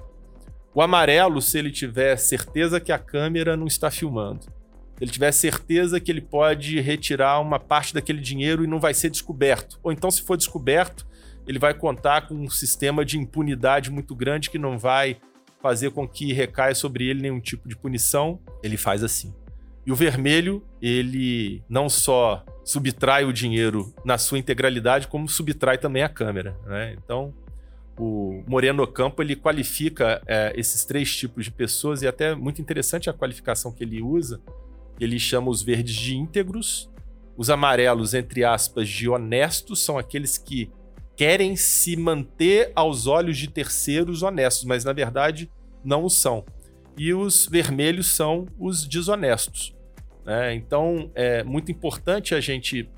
[0.75, 4.51] O amarelo, se ele tiver certeza que a câmera não está filmando, se
[5.03, 9.11] ele tiver certeza que ele pode retirar uma parte daquele dinheiro e não vai ser
[9.11, 11.07] descoberto, ou então se for descoberto,
[11.47, 15.17] ele vai contar com um sistema de impunidade muito grande que não vai
[15.61, 19.35] fazer com que recaia sobre ele nenhum tipo de punição, ele faz assim.
[19.85, 26.03] E o vermelho, ele não só subtrai o dinheiro na sua integralidade, como subtrai também
[26.03, 26.57] a câmera.
[26.67, 26.97] Né?
[27.03, 27.35] Então,
[28.01, 33.11] o Moreno Campo ele qualifica é, esses três tipos de pessoas e até muito interessante
[33.11, 34.41] a qualificação que ele usa.
[34.99, 36.91] Ele chama os verdes de íntegros,
[37.37, 40.71] os amarelos, entre aspas, de honestos, são aqueles que
[41.15, 45.51] querem se manter aos olhos de terceiros honestos, mas na verdade
[45.85, 46.45] não o são.
[46.97, 49.75] E os vermelhos são os desonestos.
[50.25, 50.55] Né?
[50.55, 52.89] Então é muito importante a gente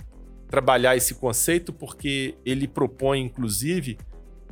[0.48, 3.98] trabalhar esse conceito porque ele propõe, inclusive,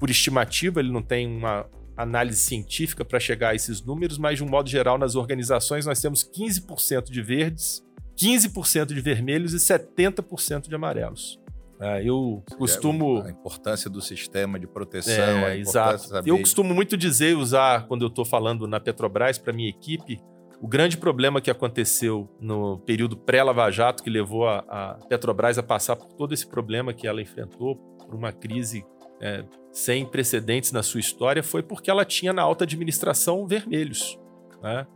[0.00, 4.44] por estimativa, ele não tem uma análise científica para chegar a esses números, mas de
[4.44, 7.84] um modo geral, nas organizações nós temos 15% de verdes,
[8.16, 11.38] 15% de vermelhos e 70% de amarelos.
[11.78, 13.22] É, eu costumo.
[13.22, 15.46] A importância do sistema de proteção.
[15.46, 16.10] É, exato.
[16.26, 20.20] Eu costumo muito dizer, usar, quando eu estou falando na Petrobras, para minha equipe,
[20.60, 25.62] o grande problema que aconteceu no período pré-Lava Jato, que levou a, a, Petrobras a
[25.62, 28.84] passar por todo esse problema que ela enfrentou, por uma crise
[29.20, 34.18] é, sem precedentes na sua história, foi porque ela tinha na alta administração vermelhos.
[34.62, 34.86] Né?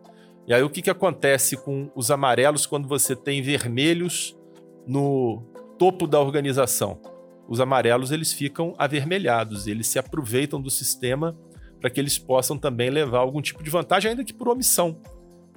[0.47, 4.37] E aí o que, que acontece com os amarelos quando você tem vermelhos
[4.87, 5.43] no
[5.79, 7.01] topo da organização?
[7.49, 11.37] Os amarelos eles ficam avermelhados, eles se aproveitam do sistema
[11.81, 14.99] para que eles possam também levar algum tipo de vantagem, ainda que por omissão.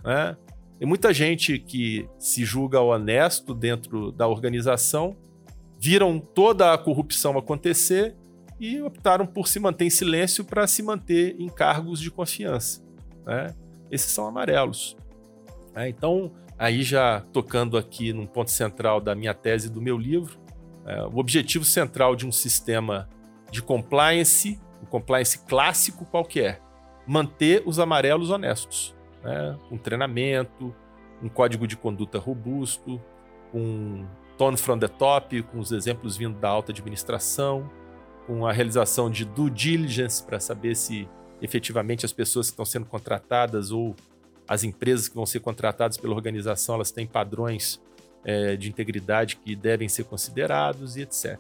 [0.03, 0.35] Né?
[0.77, 5.15] Tem muita gente que se julga honesto dentro da organização,
[5.79, 8.15] viram toda a corrupção acontecer
[8.59, 12.83] e optaram por se manter em silêncio para se manter em cargos de confiança.
[13.25, 13.53] Né?
[13.91, 14.97] Esses são amarelos.
[15.75, 20.39] É, então, aí já tocando aqui num ponto central da minha tese do meu livro,
[20.85, 23.07] é, o objetivo central de um sistema
[23.51, 26.61] de compliance, o compliance clássico qualquer, é?
[27.05, 29.57] manter os amarelos honestos, né?
[29.71, 30.73] um treinamento,
[31.21, 33.01] um código de conduta robusto,
[33.53, 34.05] um
[34.37, 37.69] tone from the top, com os exemplos vindo da alta administração,
[38.27, 41.07] com a realização de due diligence para saber se
[41.41, 43.95] efetivamente as pessoas que estão sendo contratadas ou
[44.47, 47.81] as empresas que vão ser contratadas pela organização elas têm padrões
[48.25, 51.39] é, de integridade que devem ser considerados e etc.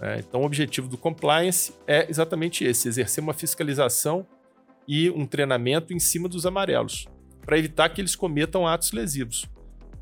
[0.00, 4.26] É, então, o objetivo do compliance é exatamente esse: exercer uma fiscalização
[4.86, 7.06] e um treinamento em cima dos amarelos,
[7.44, 9.46] para evitar que eles cometam atos lesivos.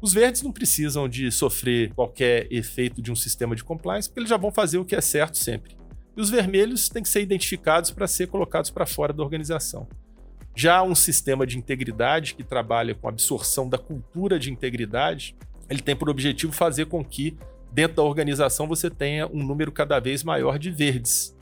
[0.01, 4.31] Os verdes não precisam de sofrer qualquer efeito de um sistema de compliance, porque eles
[4.31, 5.80] já vão fazer o que é certo sempre.
[6.17, 9.89] E os vermelhos têm que ser identificados para ser colocados para fora da organização.
[10.55, 15.37] Já um sistema de integridade que trabalha com a absorção da cultura de integridade,
[15.69, 17.39] ele tem por objetivo fazer com que
[17.73, 21.37] dentro da organização você tenha um número cada vez maior de verdes,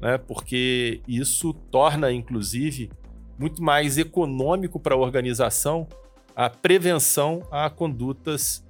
[0.00, 0.18] né?
[0.18, 2.90] Porque isso torna, inclusive,
[3.38, 5.86] muito mais econômico para a organização
[6.34, 8.64] a prevenção a condutas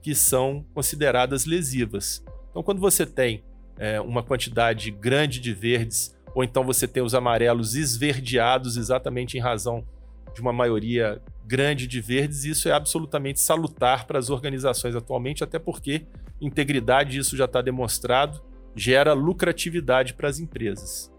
[0.00, 2.24] que são consideradas lesivas.
[2.50, 3.42] Então, quando você tem
[3.78, 9.40] é, uma quantidade grande de verdes, ou então você tem os amarelos esverdeados exatamente em
[9.40, 9.86] razão
[10.34, 15.58] de uma maioria grande de verdes, isso é absolutamente salutar para as organizações atualmente, até
[15.58, 16.06] porque
[16.40, 18.42] integridade, isso já está demonstrado,
[18.74, 21.10] gera lucratividade para as empresas.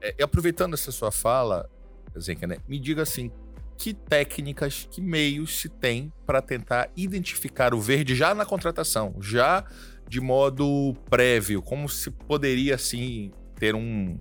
[0.00, 1.70] É, e aproveitando essa sua fala,
[2.18, 3.30] Zenka, né, me diga assim,
[3.76, 9.64] que técnicas, que meios se tem para tentar identificar o verde já na contratação, já
[10.08, 11.62] de modo prévio?
[11.62, 14.16] Como se poderia, assim, ter um,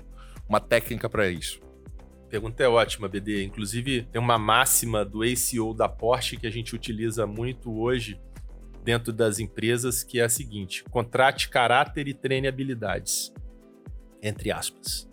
[0.48, 1.60] uma técnica para isso?
[2.30, 3.43] Pergunta é ótima, BD.
[3.43, 8.19] Inclusive, tem uma máxima do ACO da Porsche que a gente utiliza muito hoje
[8.84, 13.34] dentro das empresas, que é a seguinte: contrate caráter e treine habilidades.
[14.21, 15.10] Entre aspas.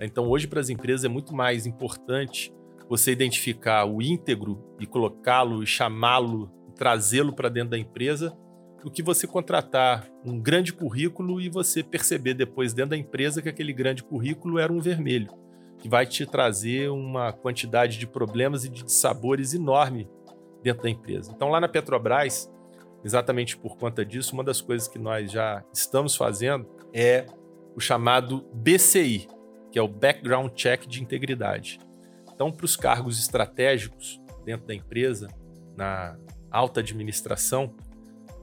[0.00, 2.52] Então, hoje, para as empresas, é muito mais importante
[2.88, 8.36] você identificar o íntegro e colocá-lo e chamá-lo, trazê-lo para dentro da empresa,
[8.84, 13.48] do que você contratar um grande currículo e você perceber depois dentro da empresa que
[13.48, 15.32] aquele grande currículo era um vermelho,
[15.78, 20.06] que vai te trazer uma quantidade de problemas e de sabores enorme
[20.62, 21.32] dentro da empresa.
[21.34, 22.52] Então, lá na Petrobras,
[23.02, 27.24] exatamente por conta disso, uma das coisas que nós já estamos fazendo é
[27.74, 29.26] o chamado BCI,
[29.72, 31.80] que é o Background Check de Integridade.
[32.34, 35.26] Então, para os cargos estratégicos dentro da empresa,
[35.74, 36.18] na
[36.50, 37.74] alta administração,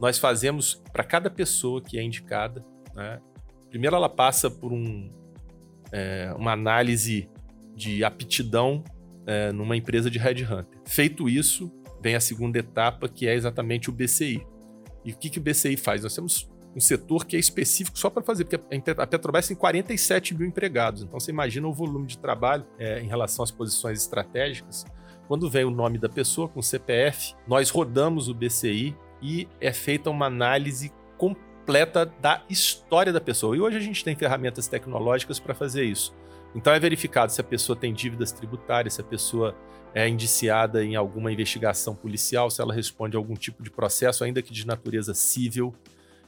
[0.01, 2.65] nós fazemos para cada pessoa que é indicada.
[2.95, 3.21] Né?
[3.69, 5.07] Primeiro, ela passa por um,
[5.91, 7.29] é, uma análise
[7.75, 8.83] de aptidão
[9.27, 10.81] é, numa empresa de headhunter.
[10.85, 11.71] Feito isso,
[12.01, 14.43] vem a segunda etapa, que é exatamente o BCI.
[15.05, 16.01] E o que, que o BCI faz?
[16.01, 20.33] Nós temos um setor que é específico só para fazer, porque a Petrobras tem 47
[20.33, 21.03] mil empregados.
[21.03, 24.83] Então você imagina o volume de trabalho é, em relação às posições estratégicas.
[25.27, 30.09] Quando vem o nome da pessoa com CPF, nós rodamos o BCI e é feita
[30.09, 33.55] uma análise completa da história da pessoa.
[33.55, 36.13] E hoje a gente tem ferramentas tecnológicas para fazer isso.
[36.55, 39.55] Então é verificado se a pessoa tem dívidas tributárias, se a pessoa
[39.93, 44.41] é indiciada em alguma investigação policial, se ela responde a algum tipo de processo, ainda
[44.41, 45.73] que de natureza civil,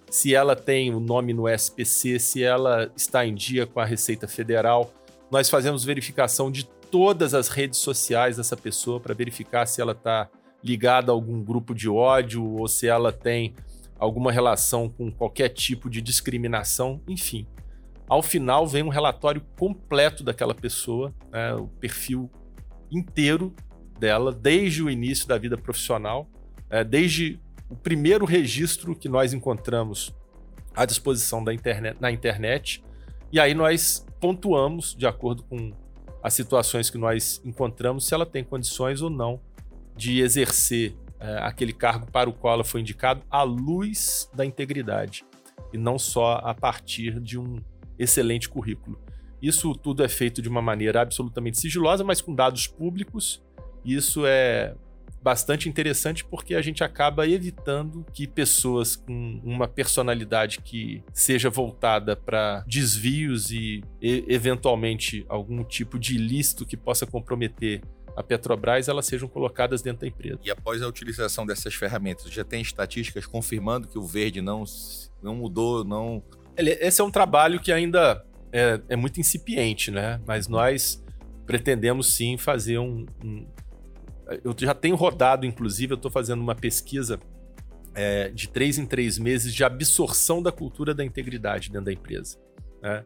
[0.09, 4.27] se ela tem o nome no SPC, se ela está em dia com a Receita
[4.27, 4.93] Federal.
[5.31, 10.29] Nós fazemos verificação de todas as redes sociais dessa pessoa para verificar se ela está
[10.63, 13.53] ligada a algum grupo de ódio ou se ela tem
[13.97, 17.45] alguma relação com qualquer tipo de discriminação, enfim.
[18.07, 22.29] Ao final vem um relatório completo daquela pessoa, né, o perfil
[22.91, 23.53] inteiro
[23.99, 26.27] dela, desde o início da vida profissional,
[26.69, 27.39] é, desde
[27.69, 30.13] o primeiro registro que nós encontramos
[30.75, 32.83] à disposição da internet, na internet,
[33.31, 35.71] e aí nós pontuamos, de acordo com
[36.21, 39.39] as situações que nós encontramos, se ela tem condições ou não
[39.95, 45.25] de exercer é, aquele cargo para o qual ela foi indicado à luz da integridade,
[45.71, 47.61] e não só a partir de um
[47.97, 48.99] excelente currículo.
[49.41, 53.43] Isso tudo é feito de uma maneira absolutamente sigilosa, mas com dados públicos.
[53.83, 54.73] Isso é
[55.21, 62.15] bastante interessante porque a gente acaba evitando que pessoas com uma personalidade que seja voltada
[62.15, 67.81] para desvios e, e, eventualmente algum tipo de ilícito que possa comprometer
[68.15, 70.39] a Petrobras, elas sejam colocadas dentro da empresa.
[70.43, 74.63] E após a utilização dessas ferramentas, já tem estatísticas confirmando que o verde não,
[75.21, 76.23] não mudou, não
[76.55, 80.21] esse é um trabalho que ainda é, é muito incipiente, né?
[80.25, 81.03] Mas nós
[81.45, 83.45] pretendemos sim fazer um, um
[84.43, 87.19] eu já tenho rodado, inclusive, eu estou fazendo uma pesquisa
[87.93, 92.37] é, de três em três meses de absorção da cultura da integridade dentro da empresa.
[92.81, 93.03] Né?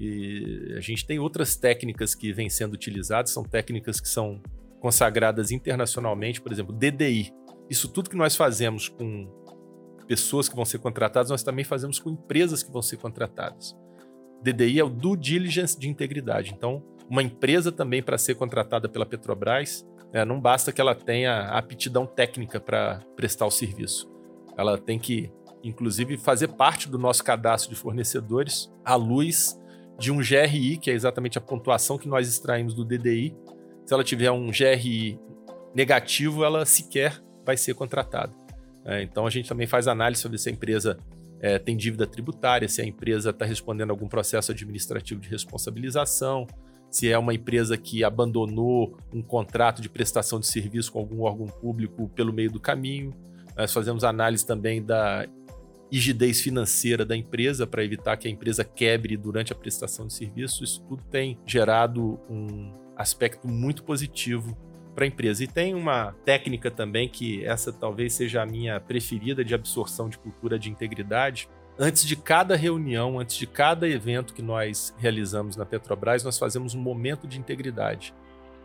[0.00, 4.40] E a gente tem outras técnicas que vêm sendo utilizadas, são técnicas que são
[4.80, 7.30] consagradas internacionalmente, por exemplo, DDI.
[7.68, 9.28] Isso tudo que nós fazemos com
[10.08, 13.76] pessoas que vão ser contratadas, nós também fazemos com empresas que vão ser contratadas.
[14.42, 16.54] DDI é o due diligence de integridade.
[16.56, 21.32] Então, uma empresa também para ser contratada pela Petrobras, é, não basta que ela tenha
[21.32, 24.10] a aptidão técnica para prestar o serviço.
[24.56, 25.30] Ela tem que,
[25.62, 29.59] inclusive, fazer parte do nosso cadastro de fornecedores à luz
[30.00, 33.36] de um GRI, que é exatamente a pontuação que nós extraímos do DDI.
[33.84, 35.20] Se ela tiver um GRI
[35.74, 38.32] negativo, ela sequer vai ser contratada.
[38.82, 40.98] É, então a gente também faz análise sobre se a empresa
[41.38, 46.46] é, tem dívida tributária, se a empresa está respondendo a algum processo administrativo de responsabilização,
[46.90, 51.46] se é uma empresa que abandonou um contrato de prestação de serviço com algum órgão
[51.46, 53.14] público pelo meio do caminho.
[53.54, 55.26] Nós fazemos análise também da
[55.90, 60.62] rigidez financeira da empresa para evitar que a empresa quebre durante a prestação de serviço.
[60.62, 64.56] Isso tudo tem gerado um aspecto muito positivo
[64.94, 65.42] para a empresa.
[65.44, 70.18] E tem uma técnica também que essa talvez seja a minha preferida de absorção de
[70.18, 71.48] cultura de integridade.
[71.78, 76.74] Antes de cada reunião, antes de cada evento que nós realizamos na Petrobras, nós fazemos
[76.74, 78.14] um momento de integridade.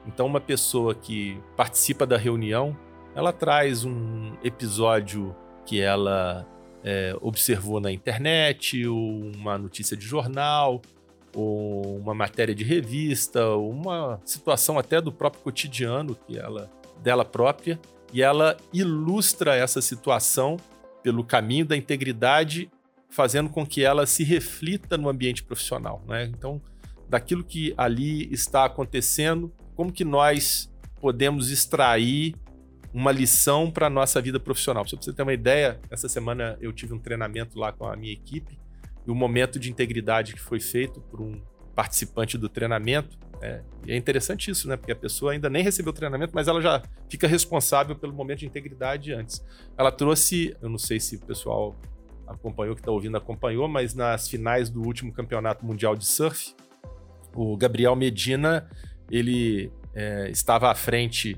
[0.06, 2.78] Então, uma pessoa que participa da reunião,
[3.16, 6.46] ela traz um episódio que ela
[6.86, 10.84] é, observou na internet, ou uma notícia de jornal,
[11.36, 16.70] ou uma matéria de revista, ou uma situação até do próprio cotidiano que ela
[17.02, 17.80] dela própria,
[18.14, 20.58] e ela ilustra essa situação
[21.04, 22.70] pelo caminho da integridade,
[23.10, 26.26] fazendo com que ela se reflita no ambiente profissional, né?
[26.26, 26.62] Então,
[27.10, 30.72] daquilo que ali está acontecendo, como que nós
[31.02, 32.36] podemos extrair
[32.96, 34.86] uma lição para a nossa vida profissional.
[34.86, 38.14] Para você ter uma ideia, essa semana eu tive um treinamento lá com a minha
[38.14, 38.58] equipe
[39.06, 41.42] e o momento de integridade que foi feito por um
[41.76, 43.18] participante do treinamento.
[43.42, 44.78] É, e é interessante isso, né?
[44.78, 48.40] Porque a pessoa ainda nem recebeu o treinamento, mas ela já fica responsável pelo momento
[48.40, 49.46] de integridade antes.
[49.78, 51.76] Ela trouxe, eu não sei se o pessoal
[52.26, 56.56] acompanhou, que está ouvindo, acompanhou, mas nas finais do último campeonato mundial de surf,
[57.36, 58.70] o Gabriel Medina
[59.12, 61.38] ele é, estava à frente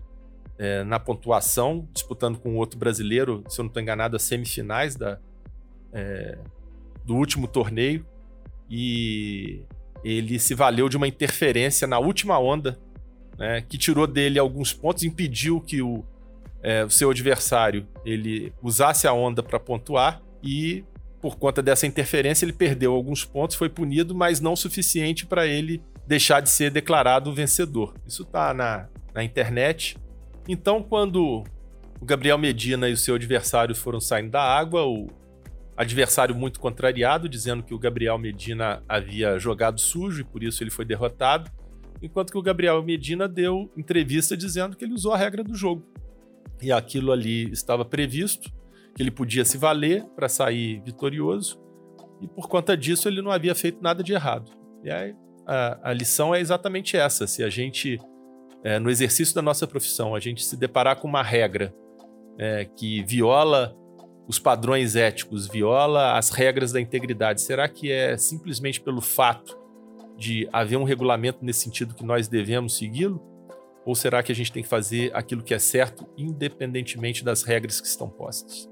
[0.58, 5.20] é, na pontuação, disputando com outro brasileiro, se eu não estou enganado, as semifinais da,
[5.94, 6.38] é,
[7.06, 8.06] do último torneio
[8.70, 9.62] e
[10.04, 12.78] ele se valeu de uma interferência na última onda,
[13.38, 16.04] né, que tirou dele alguns pontos, impediu que o,
[16.62, 20.84] é, o seu adversário ele usasse a onda para pontuar e
[21.22, 25.82] por conta dessa interferência ele perdeu alguns pontos, foi punido, mas não suficiente para ele
[26.06, 27.94] deixar de ser declarado vencedor.
[28.06, 29.98] Isso está na, na internet.
[30.48, 31.44] Então, quando
[32.00, 35.08] o Gabriel Medina e o seu adversário foram saindo da água, o
[35.76, 40.72] adversário muito contrariado, dizendo que o Gabriel Medina havia jogado sujo e por isso ele
[40.72, 41.52] foi derrotado,
[42.02, 45.86] enquanto que o Gabriel Medina deu entrevista dizendo que ele usou a regra do jogo.
[46.62, 48.52] E aquilo ali estava previsto,
[48.96, 51.60] que ele podia se valer para sair vitorioso,
[52.20, 54.52] e por conta disso ele não havia feito nada de errado.
[54.84, 58.00] E aí a, a lição é exatamente essa: se a gente,
[58.64, 61.74] é, no exercício da nossa profissão, a gente se deparar com uma regra
[62.38, 63.76] é, que viola
[64.28, 69.58] os padrões éticos, viola as regras da integridade, será que é simplesmente pelo fato
[70.18, 73.22] de haver um regulamento nesse sentido que nós devemos segui-lo?
[73.86, 77.80] Ou será que a gente tem que fazer aquilo que é certo, independentemente das regras
[77.80, 78.70] que estão postas?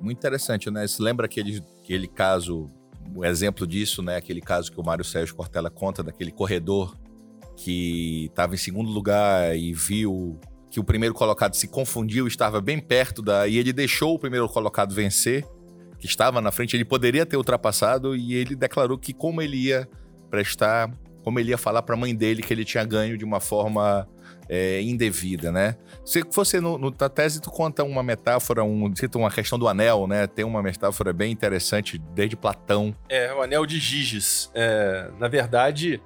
[0.00, 0.86] Muito interessante, né?
[0.86, 2.66] Você lembra aquele, aquele caso,
[3.12, 4.16] o exemplo disso, né?
[4.16, 6.96] Aquele caso que o Mário Sérgio Cortella conta, daquele corredor
[7.62, 10.40] que estava em segundo lugar e viu
[10.70, 13.46] que o primeiro colocado se confundiu, estava bem perto da.
[13.46, 15.44] e ele deixou o primeiro colocado vencer,
[15.98, 19.86] que estava na frente, ele poderia ter ultrapassado, e ele declarou que como ele ia
[20.30, 20.90] prestar,
[21.22, 24.08] como ele ia falar para a mãe dele que ele tinha ganho de uma forma
[24.48, 25.76] é, indevida, né?
[26.04, 29.68] Se você, no, no, na tese, tu conta uma metáfora, um, cita uma questão do
[29.68, 30.26] anel, né?
[30.26, 32.94] Tem uma metáfora bem interessante desde Platão.
[33.08, 34.50] É, o anel de Giges.
[34.54, 36.00] É, na verdade,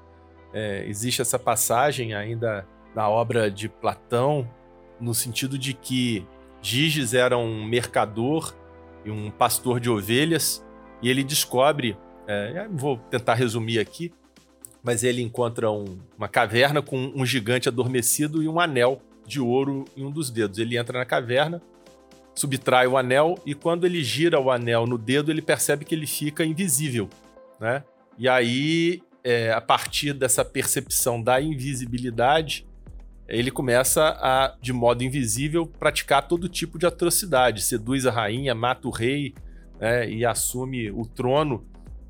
[0.55, 4.49] é, existe essa passagem ainda na obra de Platão,
[5.01, 6.25] no sentido de que
[6.63, 8.55] Giges era um mercador
[9.05, 10.65] e um pastor de ovelhas,
[11.03, 11.97] e ele descobre,
[12.27, 14.13] é, vou tentar resumir aqui,
[14.83, 19.85] mas ele encontra um, uma caverna com um gigante adormecido e um anel de ouro
[19.97, 20.59] em um dos dedos.
[20.59, 21.61] Ele entra na caverna,
[22.35, 26.07] subtrai o anel e quando ele gira o anel no dedo, ele percebe que ele
[26.07, 27.09] fica invisível,
[27.59, 27.83] né?
[28.17, 32.67] E aí, é, a partir dessa percepção da invisibilidade,
[33.27, 37.63] ele começa a, de modo invisível, praticar todo tipo de atrocidade.
[37.63, 39.35] Seduz a rainha, mata o rei
[39.81, 41.67] né, e assume o trono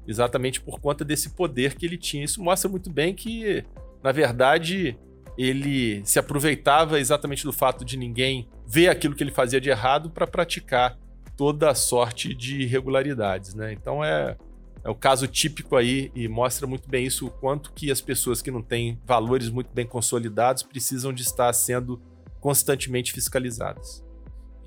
[0.07, 2.25] exatamente por conta desse poder que ele tinha.
[2.25, 3.65] Isso mostra muito bem que,
[4.03, 4.99] na verdade,
[5.39, 10.11] ele se aproveitava exatamente do fato de ninguém ver aquilo que ele fazia de errado
[10.11, 10.99] para praticar
[11.37, 13.55] toda a sorte de irregularidades.
[13.55, 13.73] Né?
[13.73, 14.37] Então é
[14.85, 18.43] é o caso típico aí e mostra muito bem isso, o quanto que as pessoas
[18.43, 22.01] que não têm valores muito bem consolidados precisam de estar sendo
[22.39, 24.05] constantemente fiscalizadas.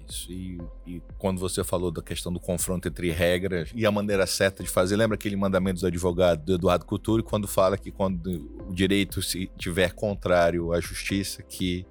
[0.10, 0.58] Isso, e,
[0.88, 4.70] e, quando você falou da questão do confronto entre regras e a maneira certa de
[4.70, 9.22] fazer, lembra aquele mandamento do advogado do Eduardo Couture, quando fala que quando o direito
[9.22, 11.86] se tiver contrário à justiça, que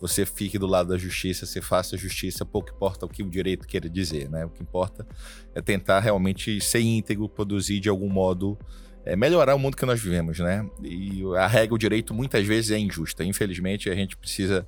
[0.00, 3.66] você fique do lado da justiça, você faça justiça, pouco importa o que o direito
[3.66, 4.44] queira dizer, né?
[4.44, 5.06] O que importa
[5.54, 8.56] é tentar realmente ser íntegro, produzir de algum modo,
[9.04, 10.68] é, melhorar o mundo que nós vivemos, né?
[10.82, 13.24] E a regra, o direito, muitas vezes é injusta.
[13.24, 14.66] Infelizmente, a gente precisa.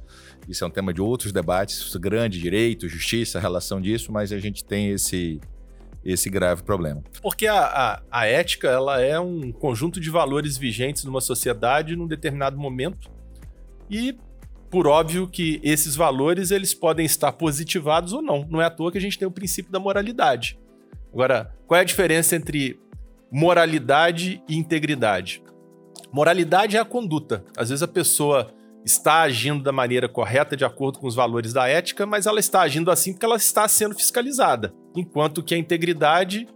[0.48, 4.64] Isso é um tema de outros debates, grande direito, justiça, relação disso, mas a gente
[4.64, 5.40] tem esse,
[6.04, 7.02] esse grave problema.
[7.22, 12.06] Porque a, a, a, ética ela é um conjunto de valores vigentes numa sociedade num
[12.06, 13.10] determinado momento
[13.88, 14.16] e
[14.70, 18.46] por óbvio que esses valores eles podem estar positivados ou não.
[18.48, 20.58] Não é à toa que a gente tem o princípio da moralidade.
[21.12, 22.78] Agora, qual é a diferença entre
[23.32, 25.42] moralidade e integridade?
[26.12, 27.44] Moralidade é a conduta.
[27.56, 28.48] Às vezes a pessoa
[28.84, 32.62] está agindo da maneira correta, de acordo com os valores da ética, mas ela está
[32.62, 34.72] agindo assim porque ela está sendo fiscalizada.
[34.96, 36.46] Enquanto que a integridade,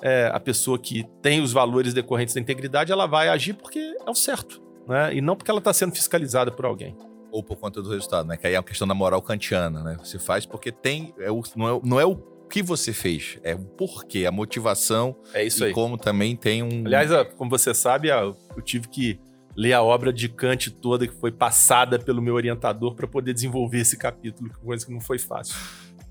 [0.00, 4.10] é, a pessoa que tem os valores decorrentes da integridade, ela vai agir porque é
[4.10, 5.14] o certo, né?
[5.14, 6.96] e não porque ela está sendo fiscalizada por alguém
[7.34, 8.36] ou por conta do resultado, né?
[8.36, 9.96] Que aí é uma questão da moral kantiana, né?
[9.98, 11.12] Você faz porque tem.
[11.18, 12.14] É o, não, é, não é o
[12.48, 15.16] que você fez, é o porquê, a motivação.
[15.34, 15.72] É isso e aí.
[15.72, 16.86] como também tem um.
[16.86, 19.18] Aliás, como você sabe, eu tive que
[19.56, 23.80] ler a obra de Kant toda que foi passada pelo meu orientador para poder desenvolver
[23.80, 25.56] esse capítulo, coisa que não foi fácil.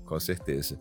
[0.04, 0.78] Com certeza.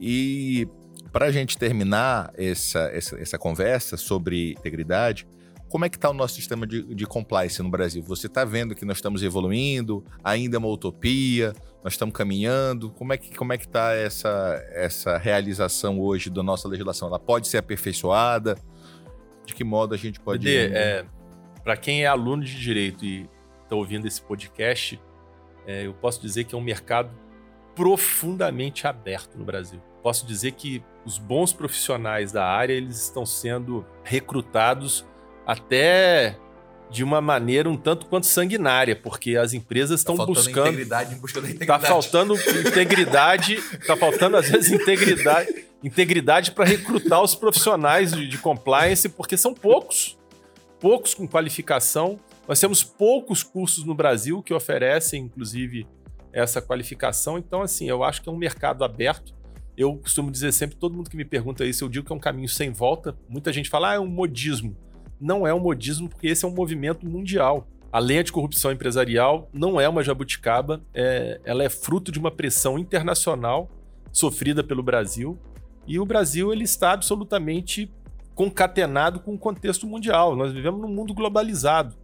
[0.00, 0.68] E
[1.10, 5.26] para a gente terminar essa, essa, essa conversa sobre integridade,
[5.70, 8.02] como é que está o nosso sistema de, de compliance no Brasil?
[8.02, 12.90] Você está vendo que nós estamos evoluindo, ainda é uma utopia, nós estamos caminhando.
[12.90, 17.06] Como é que como é que está essa essa realização hoje da nossa legislação?
[17.06, 18.56] Ela pode ser aperfeiçoada?
[19.46, 20.44] De que modo a gente pode?
[20.44, 21.06] Dê, é,
[21.62, 23.28] para quem é aluno de direito e
[23.62, 25.00] está ouvindo esse podcast,
[25.66, 27.10] é, eu posso dizer que é um mercado
[27.76, 29.80] profundamente aberto no Brasil.
[30.02, 35.04] Posso dizer que os bons profissionais da área eles estão sendo recrutados
[35.50, 36.36] até
[36.88, 41.48] de uma maneira um tanto quanto sanguinária, porque as empresas estão tá buscando integridade, buscando
[41.48, 41.82] integridade.
[41.82, 48.38] Tá faltando integridade, tá faltando às vezes integridade, integridade para recrutar os profissionais de, de
[48.38, 50.16] compliance, porque são poucos,
[50.78, 52.20] poucos com qualificação.
[52.46, 55.84] Nós temos poucos cursos no Brasil que oferecem, inclusive,
[56.32, 57.38] essa qualificação.
[57.38, 59.34] Então, assim, eu acho que é um mercado aberto.
[59.76, 62.20] Eu costumo dizer sempre, todo mundo que me pergunta isso, eu digo que é um
[62.20, 63.16] caminho sem volta.
[63.28, 64.76] Muita gente fala, ah, é um modismo.
[65.20, 67.66] Não é um modismo, porque esse é um movimento mundial.
[67.92, 72.78] A lei anticorrupção empresarial não é uma jabuticaba, é, ela é fruto de uma pressão
[72.78, 73.68] internacional
[74.12, 75.38] sofrida pelo Brasil.
[75.86, 77.90] E o Brasil ele está absolutamente
[78.34, 80.36] concatenado com o contexto mundial.
[80.36, 81.96] Nós vivemos num mundo globalizado.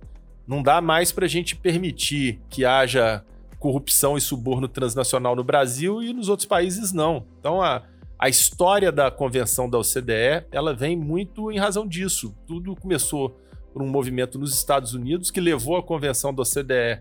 [0.47, 3.25] Não dá mais para a gente permitir que haja
[3.59, 7.25] corrupção e suborno transnacional no Brasil e nos outros países não.
[7.41, 7.83] Então a,
[8.19, 12.35] a história da convenção da OCDE ela vem muito em razão disso.
[12.47, 13.39] Tudo começou
[13.73, 17.01] por um movimento nos Estados Unidos que levou a convenção da OCDE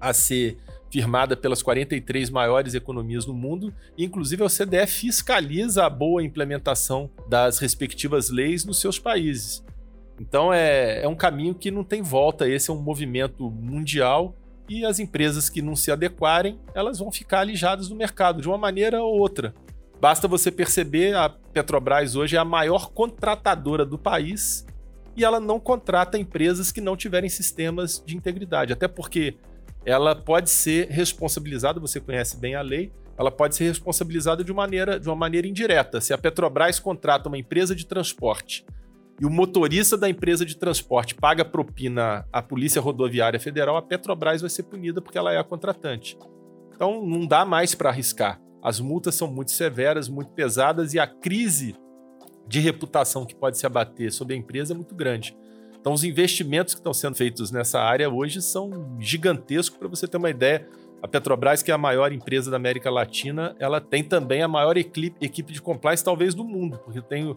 [0.00, 0.56] a ser
[0.90, 7.58] firmada pelas 43 maiores economias do mundo, inclusive a OCDE fiscaliza a boa implementação das
[7.58, 9.64] respectivas leis nos seus países.
[10.20, 14.34] Então é, é um caminho que não tem volta, esse é um movimento mundial
[14.68, 18.58] e as empresas que não se adequarem, elas vão ficar alijadas no mercado de uma
[18.58, 19.54] maneira ou outra.
[20.02, 24.66] Basta você perceber, a Petrobras hoje é a maior contratadora do país
[25.16, 29.36] e ela não contrata empresas que não tiverem sistemas de integridade, até porque
[29.86, 34.98] ela pode ser responsabilizada, você conhece bem a lei, ela pode ser responsabilizada de, maneira,
[34.98, 36.00] de uma maneira indireta.
[36.00, 38.66] Se a Petrobras contrata uma empresa de transporte
[39.20, 44.40] e o motorista da empresa de transporte paga propina à Polícia Rodoviária Federal, a Petrobras
[44.40, 46.18] vai ser punida porque ela é a contratante.
[46.74, 48.40] Então não dá mais para arriscar.
[48.62, 51.74] As multas são muito severas, muito pesadas e a crise
[52.46, 55.36] de reputação que pode se abater sobre a empresa é muito grande.
[55.80, 59.76] Então, os investimentos que estão sendo feitos nessa área hoje são gigantescos.
[59.76, 60.68] Para você ter uma ideia,
[61.02, 64.76] a Petrobras, que é a maior empresa da América Latina, ela tem também a maior
[64.76, 67.36] equipe de compliance, talvez, do mundo, porque eu tenho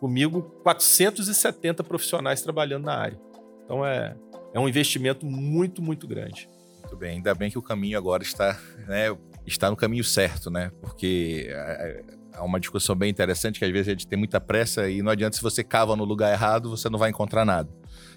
[0.00, 3.20] comigo 470 profissionais trabalhando na área.
[3.64, 4.16] Então, é,
[4.52, 6.48] é um investimento muito, muito grande.
[6.80, 8.58] Muito bem, ainda bem que o caminho agora está,
[8.88, 9.16] né,
[9.46, 10.70] está no caminho certo, né?
[10.80, 14.88] Porque é, é uma discussão bem interessante que às vezes a gente tem muita pressa
[14.88, 17.70] e não adianta se você cava no lugar errado, você não vai encontrar nada.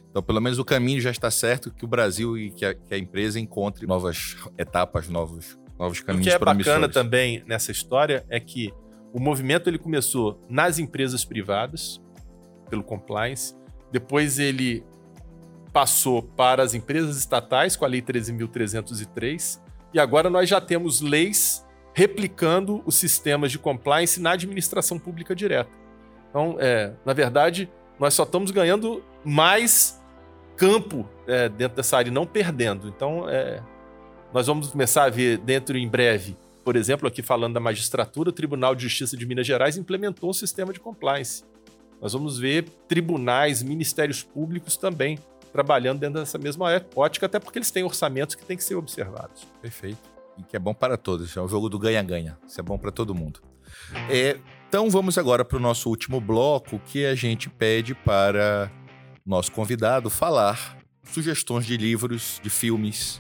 [0.10, 2.94] Então, pelo menos o caminho já está certo que o Brasil e que a, que
[2.94, 8.26] a empresa encontre novas etapas, novos, novos caminhos O que é bacana também nessa história
[8.30, 8.74] é que
[9.14, 12.02] o movimento ele começou nas empresas privadas,
[12.70, 13.56] pelo compliance,
[13.92, 14.84] depois ele
[15.72, 19.67] passou para as empresas estatais com a Lei 13.303
[19.98, 25.72] e agora nós já temos leis replicando os sistemas de compliance na administração pública direta.
[26.30, 27.68] Então, é, na verdade,
[28.00, 30.00] nós só estamos ganhando mais
[30.56, 32.88] campo é, dentro dessa área, não perdendo.
[32.88, 33.60] Então, é,
[34.32, 38.34] nós vamos começar a ver dentro em breve, por exemplo, aqui falando da magistratura, o
[38.34, 41.44] Tribunal de Justiça de Minas Gerais implementou um sistema de compliance.
[42.00, 45.18] Nós vamos ver tribunais, ministérios públicos também
[45.58, 49.48] trabalhando dentro dessa mesma ótica, até porque eles têm orçamentos que têm que ser observados.
[49.60, 49.98] Perfeito.
[50.38, 51.36] E que é bom para todos.
[51.36, 52.38] É um jogo do ganha-ganha.
[52.48, 53.42] Isso é bom para todo mundo.
[54.08, 54.38] É,
[54.68, 58.72] então vamos agora para o nosso último bloco, que a gente pede para
[59.26, 63.20] nosso convidado falar sugestões de livros, de filmes.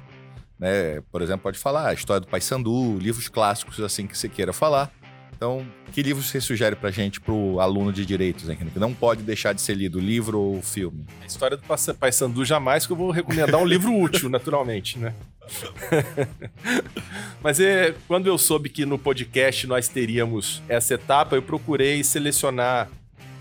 [0.59, 1.01] Né?
[1.11, 4.53] Por exemplo, pode falar a história do Pai Sandu, livros clássicos assim que você queira
[4.53, 4.91] falar.
[5.37, 5.63] Então,
[5.93, 9.53] que livro você sugere pra gente, pro aluno de direitos, hein, que não pode deixar
[9.53, 11.05] de ser lido, livro ou filme?
[11.21, 11.63] A história do
[11.93, 15.13] Pai Sandu jamais que eu vou recomendar um livro útil, naturalmente, né?
[17.39, 22.89] Mas é, quando eu soube que no podcast nós teríamos essa etapa, eu procurei selecionar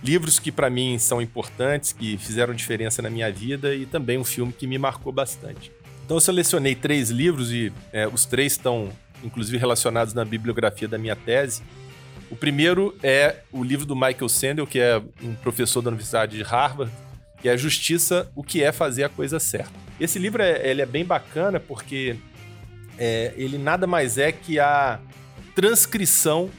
[0.05, 4.25] livros que para mim são importantes, que fizeram diferença na minha vida e também um
[4.25, 5.73] filme que me marcou bastante.
[6.05, 8.93] Então eu selecionei três livros e é, os três estão
[9.25, 11.63] inclusive relacionados na bibliografia da minha tese.
[12.31, 16.43] O primeiro é o livro do Michael Sandel, que é um professor da Universidade de
[16.43, 16.93] Harvard,
[17.41, 19.73] que é Justiça, o que é fazer a coisa certa.
[20.01, 22.17] Esse livro é, ele é bem bacana porque
[22.99, 24.99] é, ele nada mais é que a
[25.55, 26.51] transcrição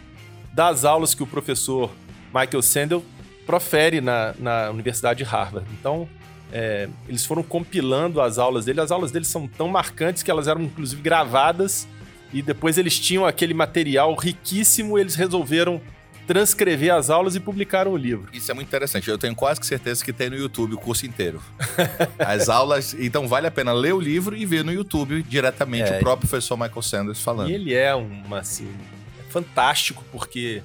[0.53, 1.91] das aulas que o professor
[2.34, 3.03] Michael Sandel
[3.45, 5.68] profere na, na Universidade de Harvard.
[5.80, 6.07] Então,
[6.51, 8.80] é, eles foram compilando as aulas dele.
[8.82, 11.88] As aulas dele são tão marcantes que elas eram inclusive gravadas
[12.34, 14.97] e depois eles tinham aquele material riquíssimo.
[14.97, 15.82] Eles resolveram
[16.28, 18.28] transcrever as aulas e publicaram o livro.
[18.34, 19.09] Isso é muito interessante.
[19.09, 21.41] Eu tenho quase certeza que tem no YouTube o curso inteiro.
[22.19, 22.93] As aulas.
[22.99, 26.28] Então vale a pena ler o livro e ver no YouTube diretamente é, o próprio
[26.28, 27.49] professor Michael Sanders falando.
[27.49, 28.69] E ele é uma assim,
[29.17, 30.61] é fantástico porque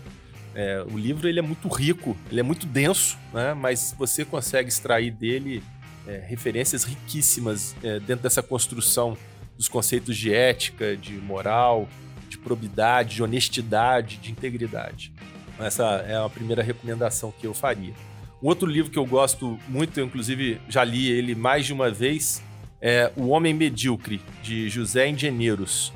[0.54, 3.54] é, o livro ele é muito rico, ele é muito denso, né?
[3.54, 5.62] Mas você consegue extrair dele
[6.06, 9.16] é, referências riquíssimas é, dentro dessa construção
[9.62, 11.88] dos conceitos de ética, de moral,
[12.28, 15.12] de probidade, de honestidade, de integridade.
[15.56, 17.94] Essa é a primeira recomendação que eu faria.
[18.42, 21.92] Um outro livro que eu gosto muito, eu inclusive já li ele mais de uma
[21.92, 22.42] vez,
[22.80, 25.92] é O Homem Medíocre, de José Engenheiros.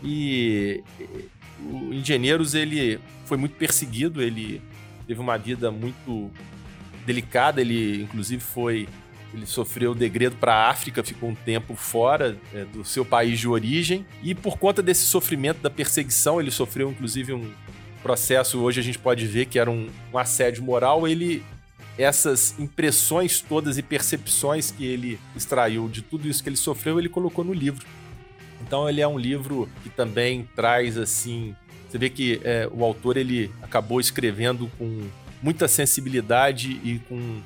[0.00, 0.84] E
[1.60, 4.62] o Engenheiros ele foi muito perseguido, ele
[5.08, 6.30] teve uma vida muito
[7.04, 8.88] delicada, ele inclusive foi
[9.34, 13.48] ele sofreu degredo para a África, ficou um tempo fora é, do seu país de
[13.48, 17.50] origem e por conta desse sofrimento da perseguição, ele sofreu inclusive um
[18.02, 21.42] processo, hoje a gente pode ver que era um, um assédio moral, ele
[21.98, 27.08] essas impressões todas e percepções que ele extraiu de tudo isso que ele sofreu, ele
[27.08, 27.84] colocou no livro.
[28.62, 31.56] Então ele é um livro que também traz assim,
[31.88, 35.08] você vê que é, o autor ele acabou escrevendo com
[35.42, 37.40] muita sensibilidade e com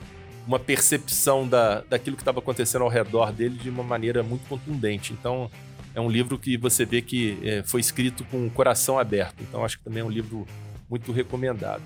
[0.47, 5.13] uma percepção da, daquilo que estava acontecendo ao redor dele de uma maneira muito contundente.
[5.13, 5.51] Então
[5.95, 9.37] é um livro que você vê que é, foi escrito com o coração aberto.
[9.41, 10.47] Então acho que também é um livro
[10.91, 11.83] muito recomendado.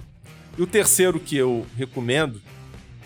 [0.56, 2.40] E o terceiro que eu recomendo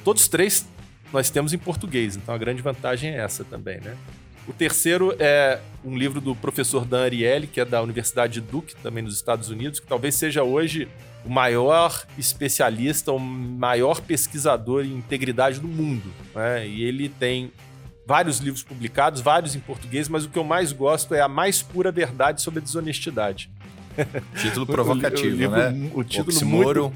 [0.05, 0.67] Todos três
[1.13, 3.97] nós temos em português, então a grande vantagem é essa também, né?
[4.47, 8.75] O terceiro é um livro do professor Dan Ariely, que é da Universidade de Duke,
[8.77, 10.89] também nos Estados Unidos, que talvez seja hoje
[11.25, 16.11] o maior especialista, o maior pesquisador em integridade do mundo.
[16.35, 16.67] Né?
[16.67, 17.53] E ele tem
[18.07, 21.63] vários livros publicados, vários em português, mas o que eu mais gosto é A Mais
[21.63, 23.51] Pura Verdade sobre a Desonestidade.
[24.41, 25.91] Título provocativo, o, o livro, né?
[25.95, 26.93] O título muito,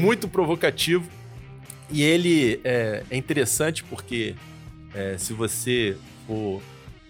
[0.00, 1.08] muito provocativo.
[1.90, 4.34] E ele é, é interessante porque
[4.94, 5.96] é, se você
[6.26, 6.60] for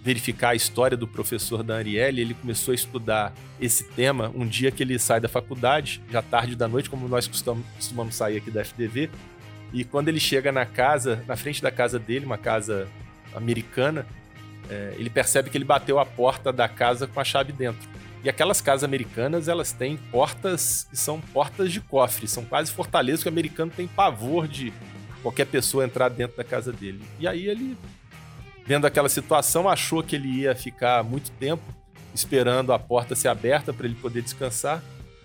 [0.02, 4.70] verificar a história do professor da Ariely, ele começou a estudar esse tema um dia
[4.70, 8.50] que ele sai da faculdade, já tarde da noite, como nós costumamos, costumamos sair aqui
[8.50, 9.10] da FDV.
[9.72, 12.88] E quando ele chega na casa, na frente da casa dele, uma casa
[13.34, 14.06] americana,
[14.68, 17.88] é, ele percebe que ele bateu a porta da casa com a chave dentro.
[18.22, 23.22] E aquelas casas americanas, elas têm portas que são portas de cofre, são quase fortalezas
[23.22, 24.72] que o americano tem pavor de
[25.22, 27.00] qualquer pessoa entrar dentro da casa dele.
[27.18, 27.76] E aí ele,
[28.66, 31.62] vendo aquela situação, achou que ele ia ficar muito tempo
[32.14, 34.82] esperando a porta ser aberta para ele poder descansar,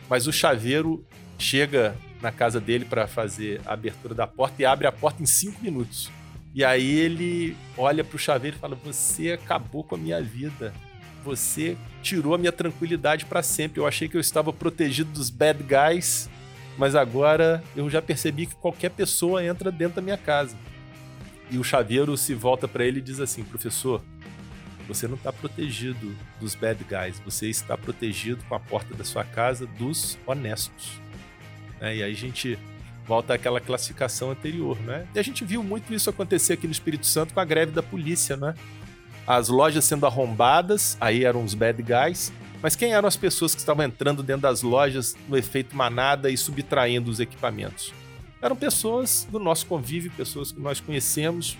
[0.10, 1.06] mas o chaveiro
[1.38, 5.26] chega na casa dele para fazer a abertura da porta e abre a porta em
[5.26, 6.12] cinco minutos.
[6.54, 10.74] E aí ele olha para o chaveiro e fala: Você acabou com a minha vida
[11.26, 13.80] você tirou a minha tranquilidade para sempre.
[13.80, 16.30] Eu achei que eu estava protegido dos bad guys,
[16.78, 20.56] mas agora eu já percebi que qualquer pessoa entra dentro da minha casa.
[21.50, 24.02] E o chaveiro se volta para ele e diz assim: professor,
[24.88, 29.24] você não está protegido dos bad guys, você está protegido com a porta da sua
[29.24, 31.00] casa dos honestos.
[31.80, 32.58] É, e aí a gente
[33.06, 35.08] volta àquela classificação anterior, né?
[35.14, 37.84] E a gente viu muito isso acontecer aqui no Espírito Santo com a greve da
[37.84, 38.56] polícia, né?
[39.28, 42.32] as lojas sendo arrombadas, aí eram os bad guys.
[42.62, 46.38] Mas quem eram as pessoas que estavam entrando dentro das lojas no efeito manada e
[46.38, 47.94] subtraindo os equipamentos?
[48.46, 51.58] Eram pessoas do nosso convívio, pessoas que nós conhecemos,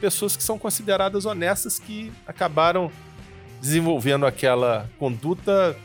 [0.00, 2.88] pessoas que são consideradas honestas que acabaram
[3.60, 5.76] desenvolvendo aquela conduta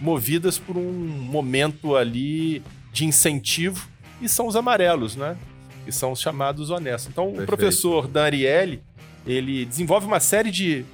[0.00, 3.88] movidas por um momento ali de incentivo
[4.22, 5.36] e são os amarelos, né?
[5.84, 7.10] Que são os chamados honestos.
[7.10, 7.42] Então, Perfeito.
[7.42, 8.80] o professor Dan Ariely,
[9.26, 10.84] ele desenvolve uma série de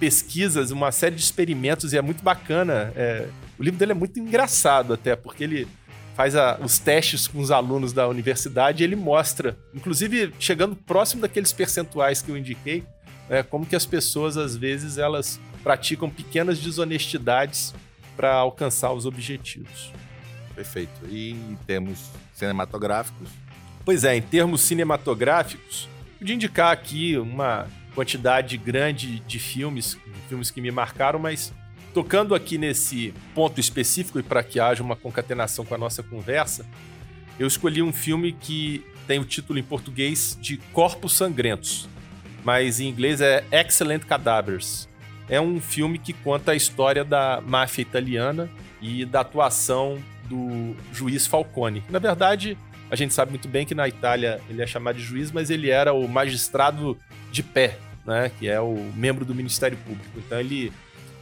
[0.00, 2.90] pesquisas, uma série de experimentos e é muito bacana.
[2.96, 5.68] É, o livro dele é muito engraçado até, porque ele
[6.14, 11.22] faz a, os testes com os alunos da universidade e ele mostra, inclusive chegando próximo
[11.22, 12.84] daqueles percentuais que eu indiquei,
[13.28, 17.74] é, como que as pessoas às vezes elas praticam pequenas desonestidades
[18.16, 19.92] para alcançar os objetivos.
[20.54, 21.00] Perfeito.
[21.08, 23.28] E em termos cinematográficos?
[23.84, 25.88] Pois é, em termos cinematográficos,
[26.18, 29.98] podia indicar aqui uma quantidade grande de filmes,
[30.28, 31.52] filmes que me marcaram, mas
[31.94, 36.66] tocando aqui nesse ponto específico e para que haja uma concatenação com a nossa conversa,
[37.38, 41.88] eu escolhi um filme que tem o título em português de Corpos Sangrentos,
[42.44, 44.88] mas em inglês é Excellent Cadavers.
[45.28, 48.50] É um filme que conta a história da máfia italiana
[48.82, 51.82] e da atuação do juiz Falcone.
[51.88, 52.58] Na verdade,
[52.90, 55.70] a gente sabe muito bem que na Itália ele é chamado de juiz, mas ele
[55.70, 56.98] era o magistrado
[57.30, 58.30] de pé, né?
[58.38, 60.18] Que é o membro do Ministério Público.
[60.18, 60.72] Então ele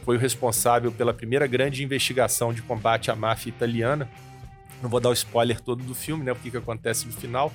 [0.03, 4.09] foi o responsável pela primeira grande investigação de combate à máfia italiana.
[4.81, 6.31] Não vou dar o spoiler todo do filme, né?
[6.31, 7.51] O que, que acontece no final,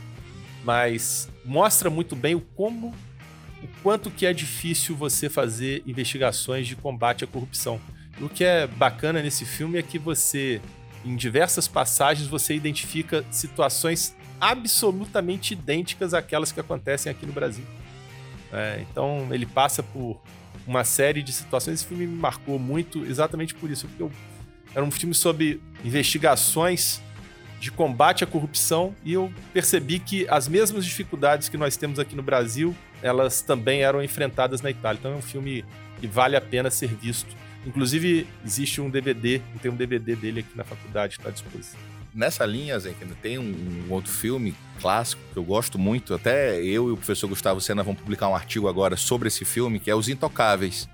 [0.64, 2.94] mas mostra muito bem o como,
[3.62, 7.80] o quanto que é difícil você fazer investigações de combate à corrupção.
[8.20, 10.60] O que é bacana nesse filme é que você
[11.04, 17.64] em diversas passagens você identifica situações absolutamente idênticas àquelas que acontecem aqui no Brasil.
[18.52, 20.20] É, então ele passa por
[20.68, 21.76] uma série de situações.
[21.76, 24.12] Esse filme me marcou muito exatamente por isso, porque eu,
[24.74, 27.00] era um filme sobre investigações
[27.58, 32.14] de combate à corrupção e eu percebi que as mesmas dificuldades que nós temos aqui
[32.14, 34.98] no Brasil, elas também eram enfrentadas na Itália.
[34.98, 35.64] Então é um filme
[35.98, 37.34] que vale a pena ser visto.
[37.66, 41.87] Inclusive, existe um DVD, tem um DVD dele aqui na faculdade que está à disposição.
[42.14, 46.88] Nessa linha, Zé, tem um, um, outro filme clássico que eu gosto muito, até eu
[46.88, 49.94] e o professor Gustavo Sena vão publicar um artigo agora sobre esse filme, que é
[49.94, 50.88] Os Intocáveis.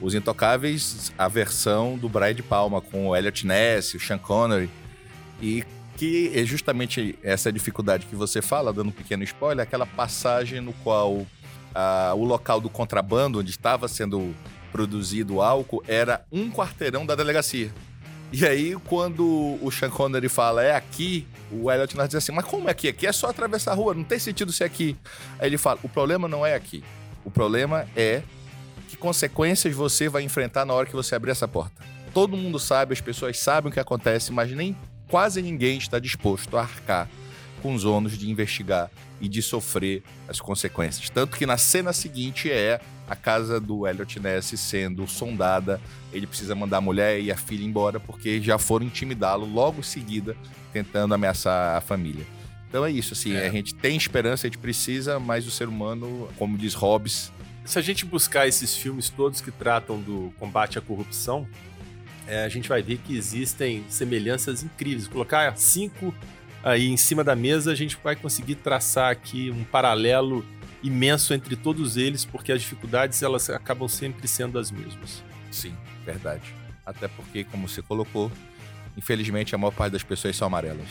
[0.00, 4.70] Os Intocáveis, a versão do Brian de Palma, com o Elliot Ness, o Sean Connery.
[5.42, 5.64] E
[5.96, 10.72] que é justamente essa dificuldade que você fala, dando um pequeno spoiler, aquela passagem no
[10.72, 11.26] qual
[11.74, 14.34] ah, o local do contrabando, onde estava sendo
[14.72, 17.70] produzido álcool, era um quarteirão da delegacia.
[18.32, 22.44] E aí, quando o Sean Connery fala é aqui, o Elliot Ness diz assim: Mas
[22.44, 22.88] como é aqui?
[22.88, 24.96] Aqui é só atravessar a rua, não tem sentido ser aqui.
[25.38, 26.84] Aí ele fala: O problema não é aqui.
[27.24, 28.22] O problema é
[28.88, 31.82] que consequências você vai enfrentar na hora que você abrir essa porta.
[32.14, 34.76] Todo mundo sabe, as pessoas sabem o que acontece, mas nem
[35.08, 37.08] quase ninguém está disposto a arcar
[37.62, 38.90] com os ônus de investigar
[39.20, 41.10] e de sofrer as consequências.
[41.10, 45.80] Tanto que na cena seguinte é a casa do Elliot Ness sendo sondada.
[46.12, 49.82] Ele precisa mandar a mulher e a filha embora porque já foram intimidá-lo logo em
[49.82, 50.36] seguida,
[50.72, 52.24] tentando ameaçar a família.
[52.68, 53.48] Então é isso, assim, é.
[53.48, 57.32] a gente tem esperança, a gente precisa, mas o ser humano, como diz Hobbes,
[57.64, 61.48] se a gente buscar esses filmes todos que tratam do combate à corrupção,
[62.26, 65.08] é, a gente vai ver que existem semelhanças incríveis.
[65.08, 66.14] Colocar cinco
[66.62, 70.44] aí em cima da mesa, a gente vai conseguir traçar aqui um paralelo
[70.82, 75.22] imenso entre todos eles, porque as dificuldades elas acabam sempre sendo as mesmas.
[75.50, 76.54] Sim, verdade.
[76.84, 78.30] Até porque, como você colocou,
[78.96, 80.88] infelizmente a maior parte das pessoas são amarelas,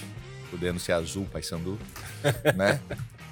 [0.49, 1.78] podendo ser azul, paysandu,
[2.55, 2.80] né?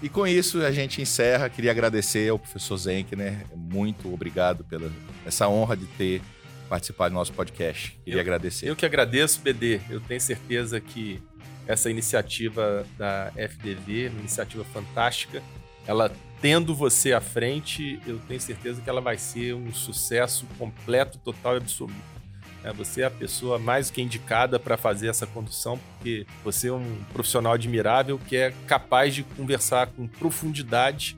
[0.01, 1.49] E com isso a gente encerra.
[1.49, 3.45] Queria agradecer ao professor Zenkner.
[3.55, 4.91] Muito obrigado pela
[5.25, 6.21] essa honra de ter
[6.69, 7.97] participado do nosso podcast.
[8.03, 8.67] Queria eu, agradecer.
[8.67, 9.79] Eu que agradeço, BD.
[9.89, 11.19] Eu tenho certeza que
[11.67, 15.43] essa iniciativa da FDV, uma iniciativa fantástica,
[15.85, 16.11] ela
[16.41, 21.55] tendo você à frente, eu tenho certeza que ela vai ser um sucesso completo, total
[21.55, 22.17] e absoluto.
[22.63, 26.73] É, você é a pessoa mais que indicada para fazer essa condução, porque você é
[26.73, 31.17] um profissional admirável que é capaz de conversar com profundidade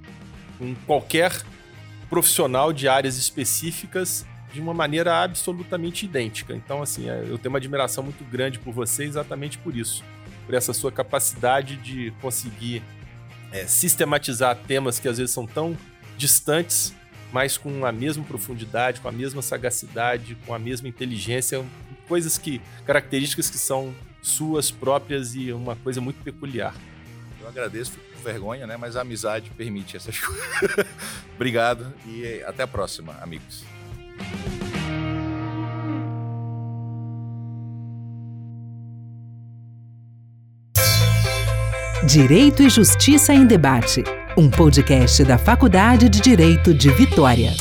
[0.57, 1.31] com qualquer
[2.09, 6.53] profissional de áreas específicas de uma maneira absolutamente idêntica.
[6.53, 10.03] Então, assim, é, eu tenho uma admiração muito grande por você exatamente por isso,
[10.49, 12.81] por essa sua capacidade de conseguir
[13.51, 15.77] é, sistematizar temas que às vezes são tão
[16.17, 16.95] distantes
[17.31, 21.63] mas com a mesma profundidade, com a mesma sagacidade, com a mesma inteligência,
[22.07, 26.73] coisas que características que são suas próprias e uma coisa muito peculiar.
[27.39, 28.77] Eu agradeço, fico com vergonha, né?
[28.77, 30.87] Mas a amizade permite essas coisas.
[31.35, 33.63] Obrigado e até a próxima, amigos.
[42.10, 44.03] Direito e Justiça em Debate
[44.36, 47.53] um podcast da Faculdade de Direito de Vitória.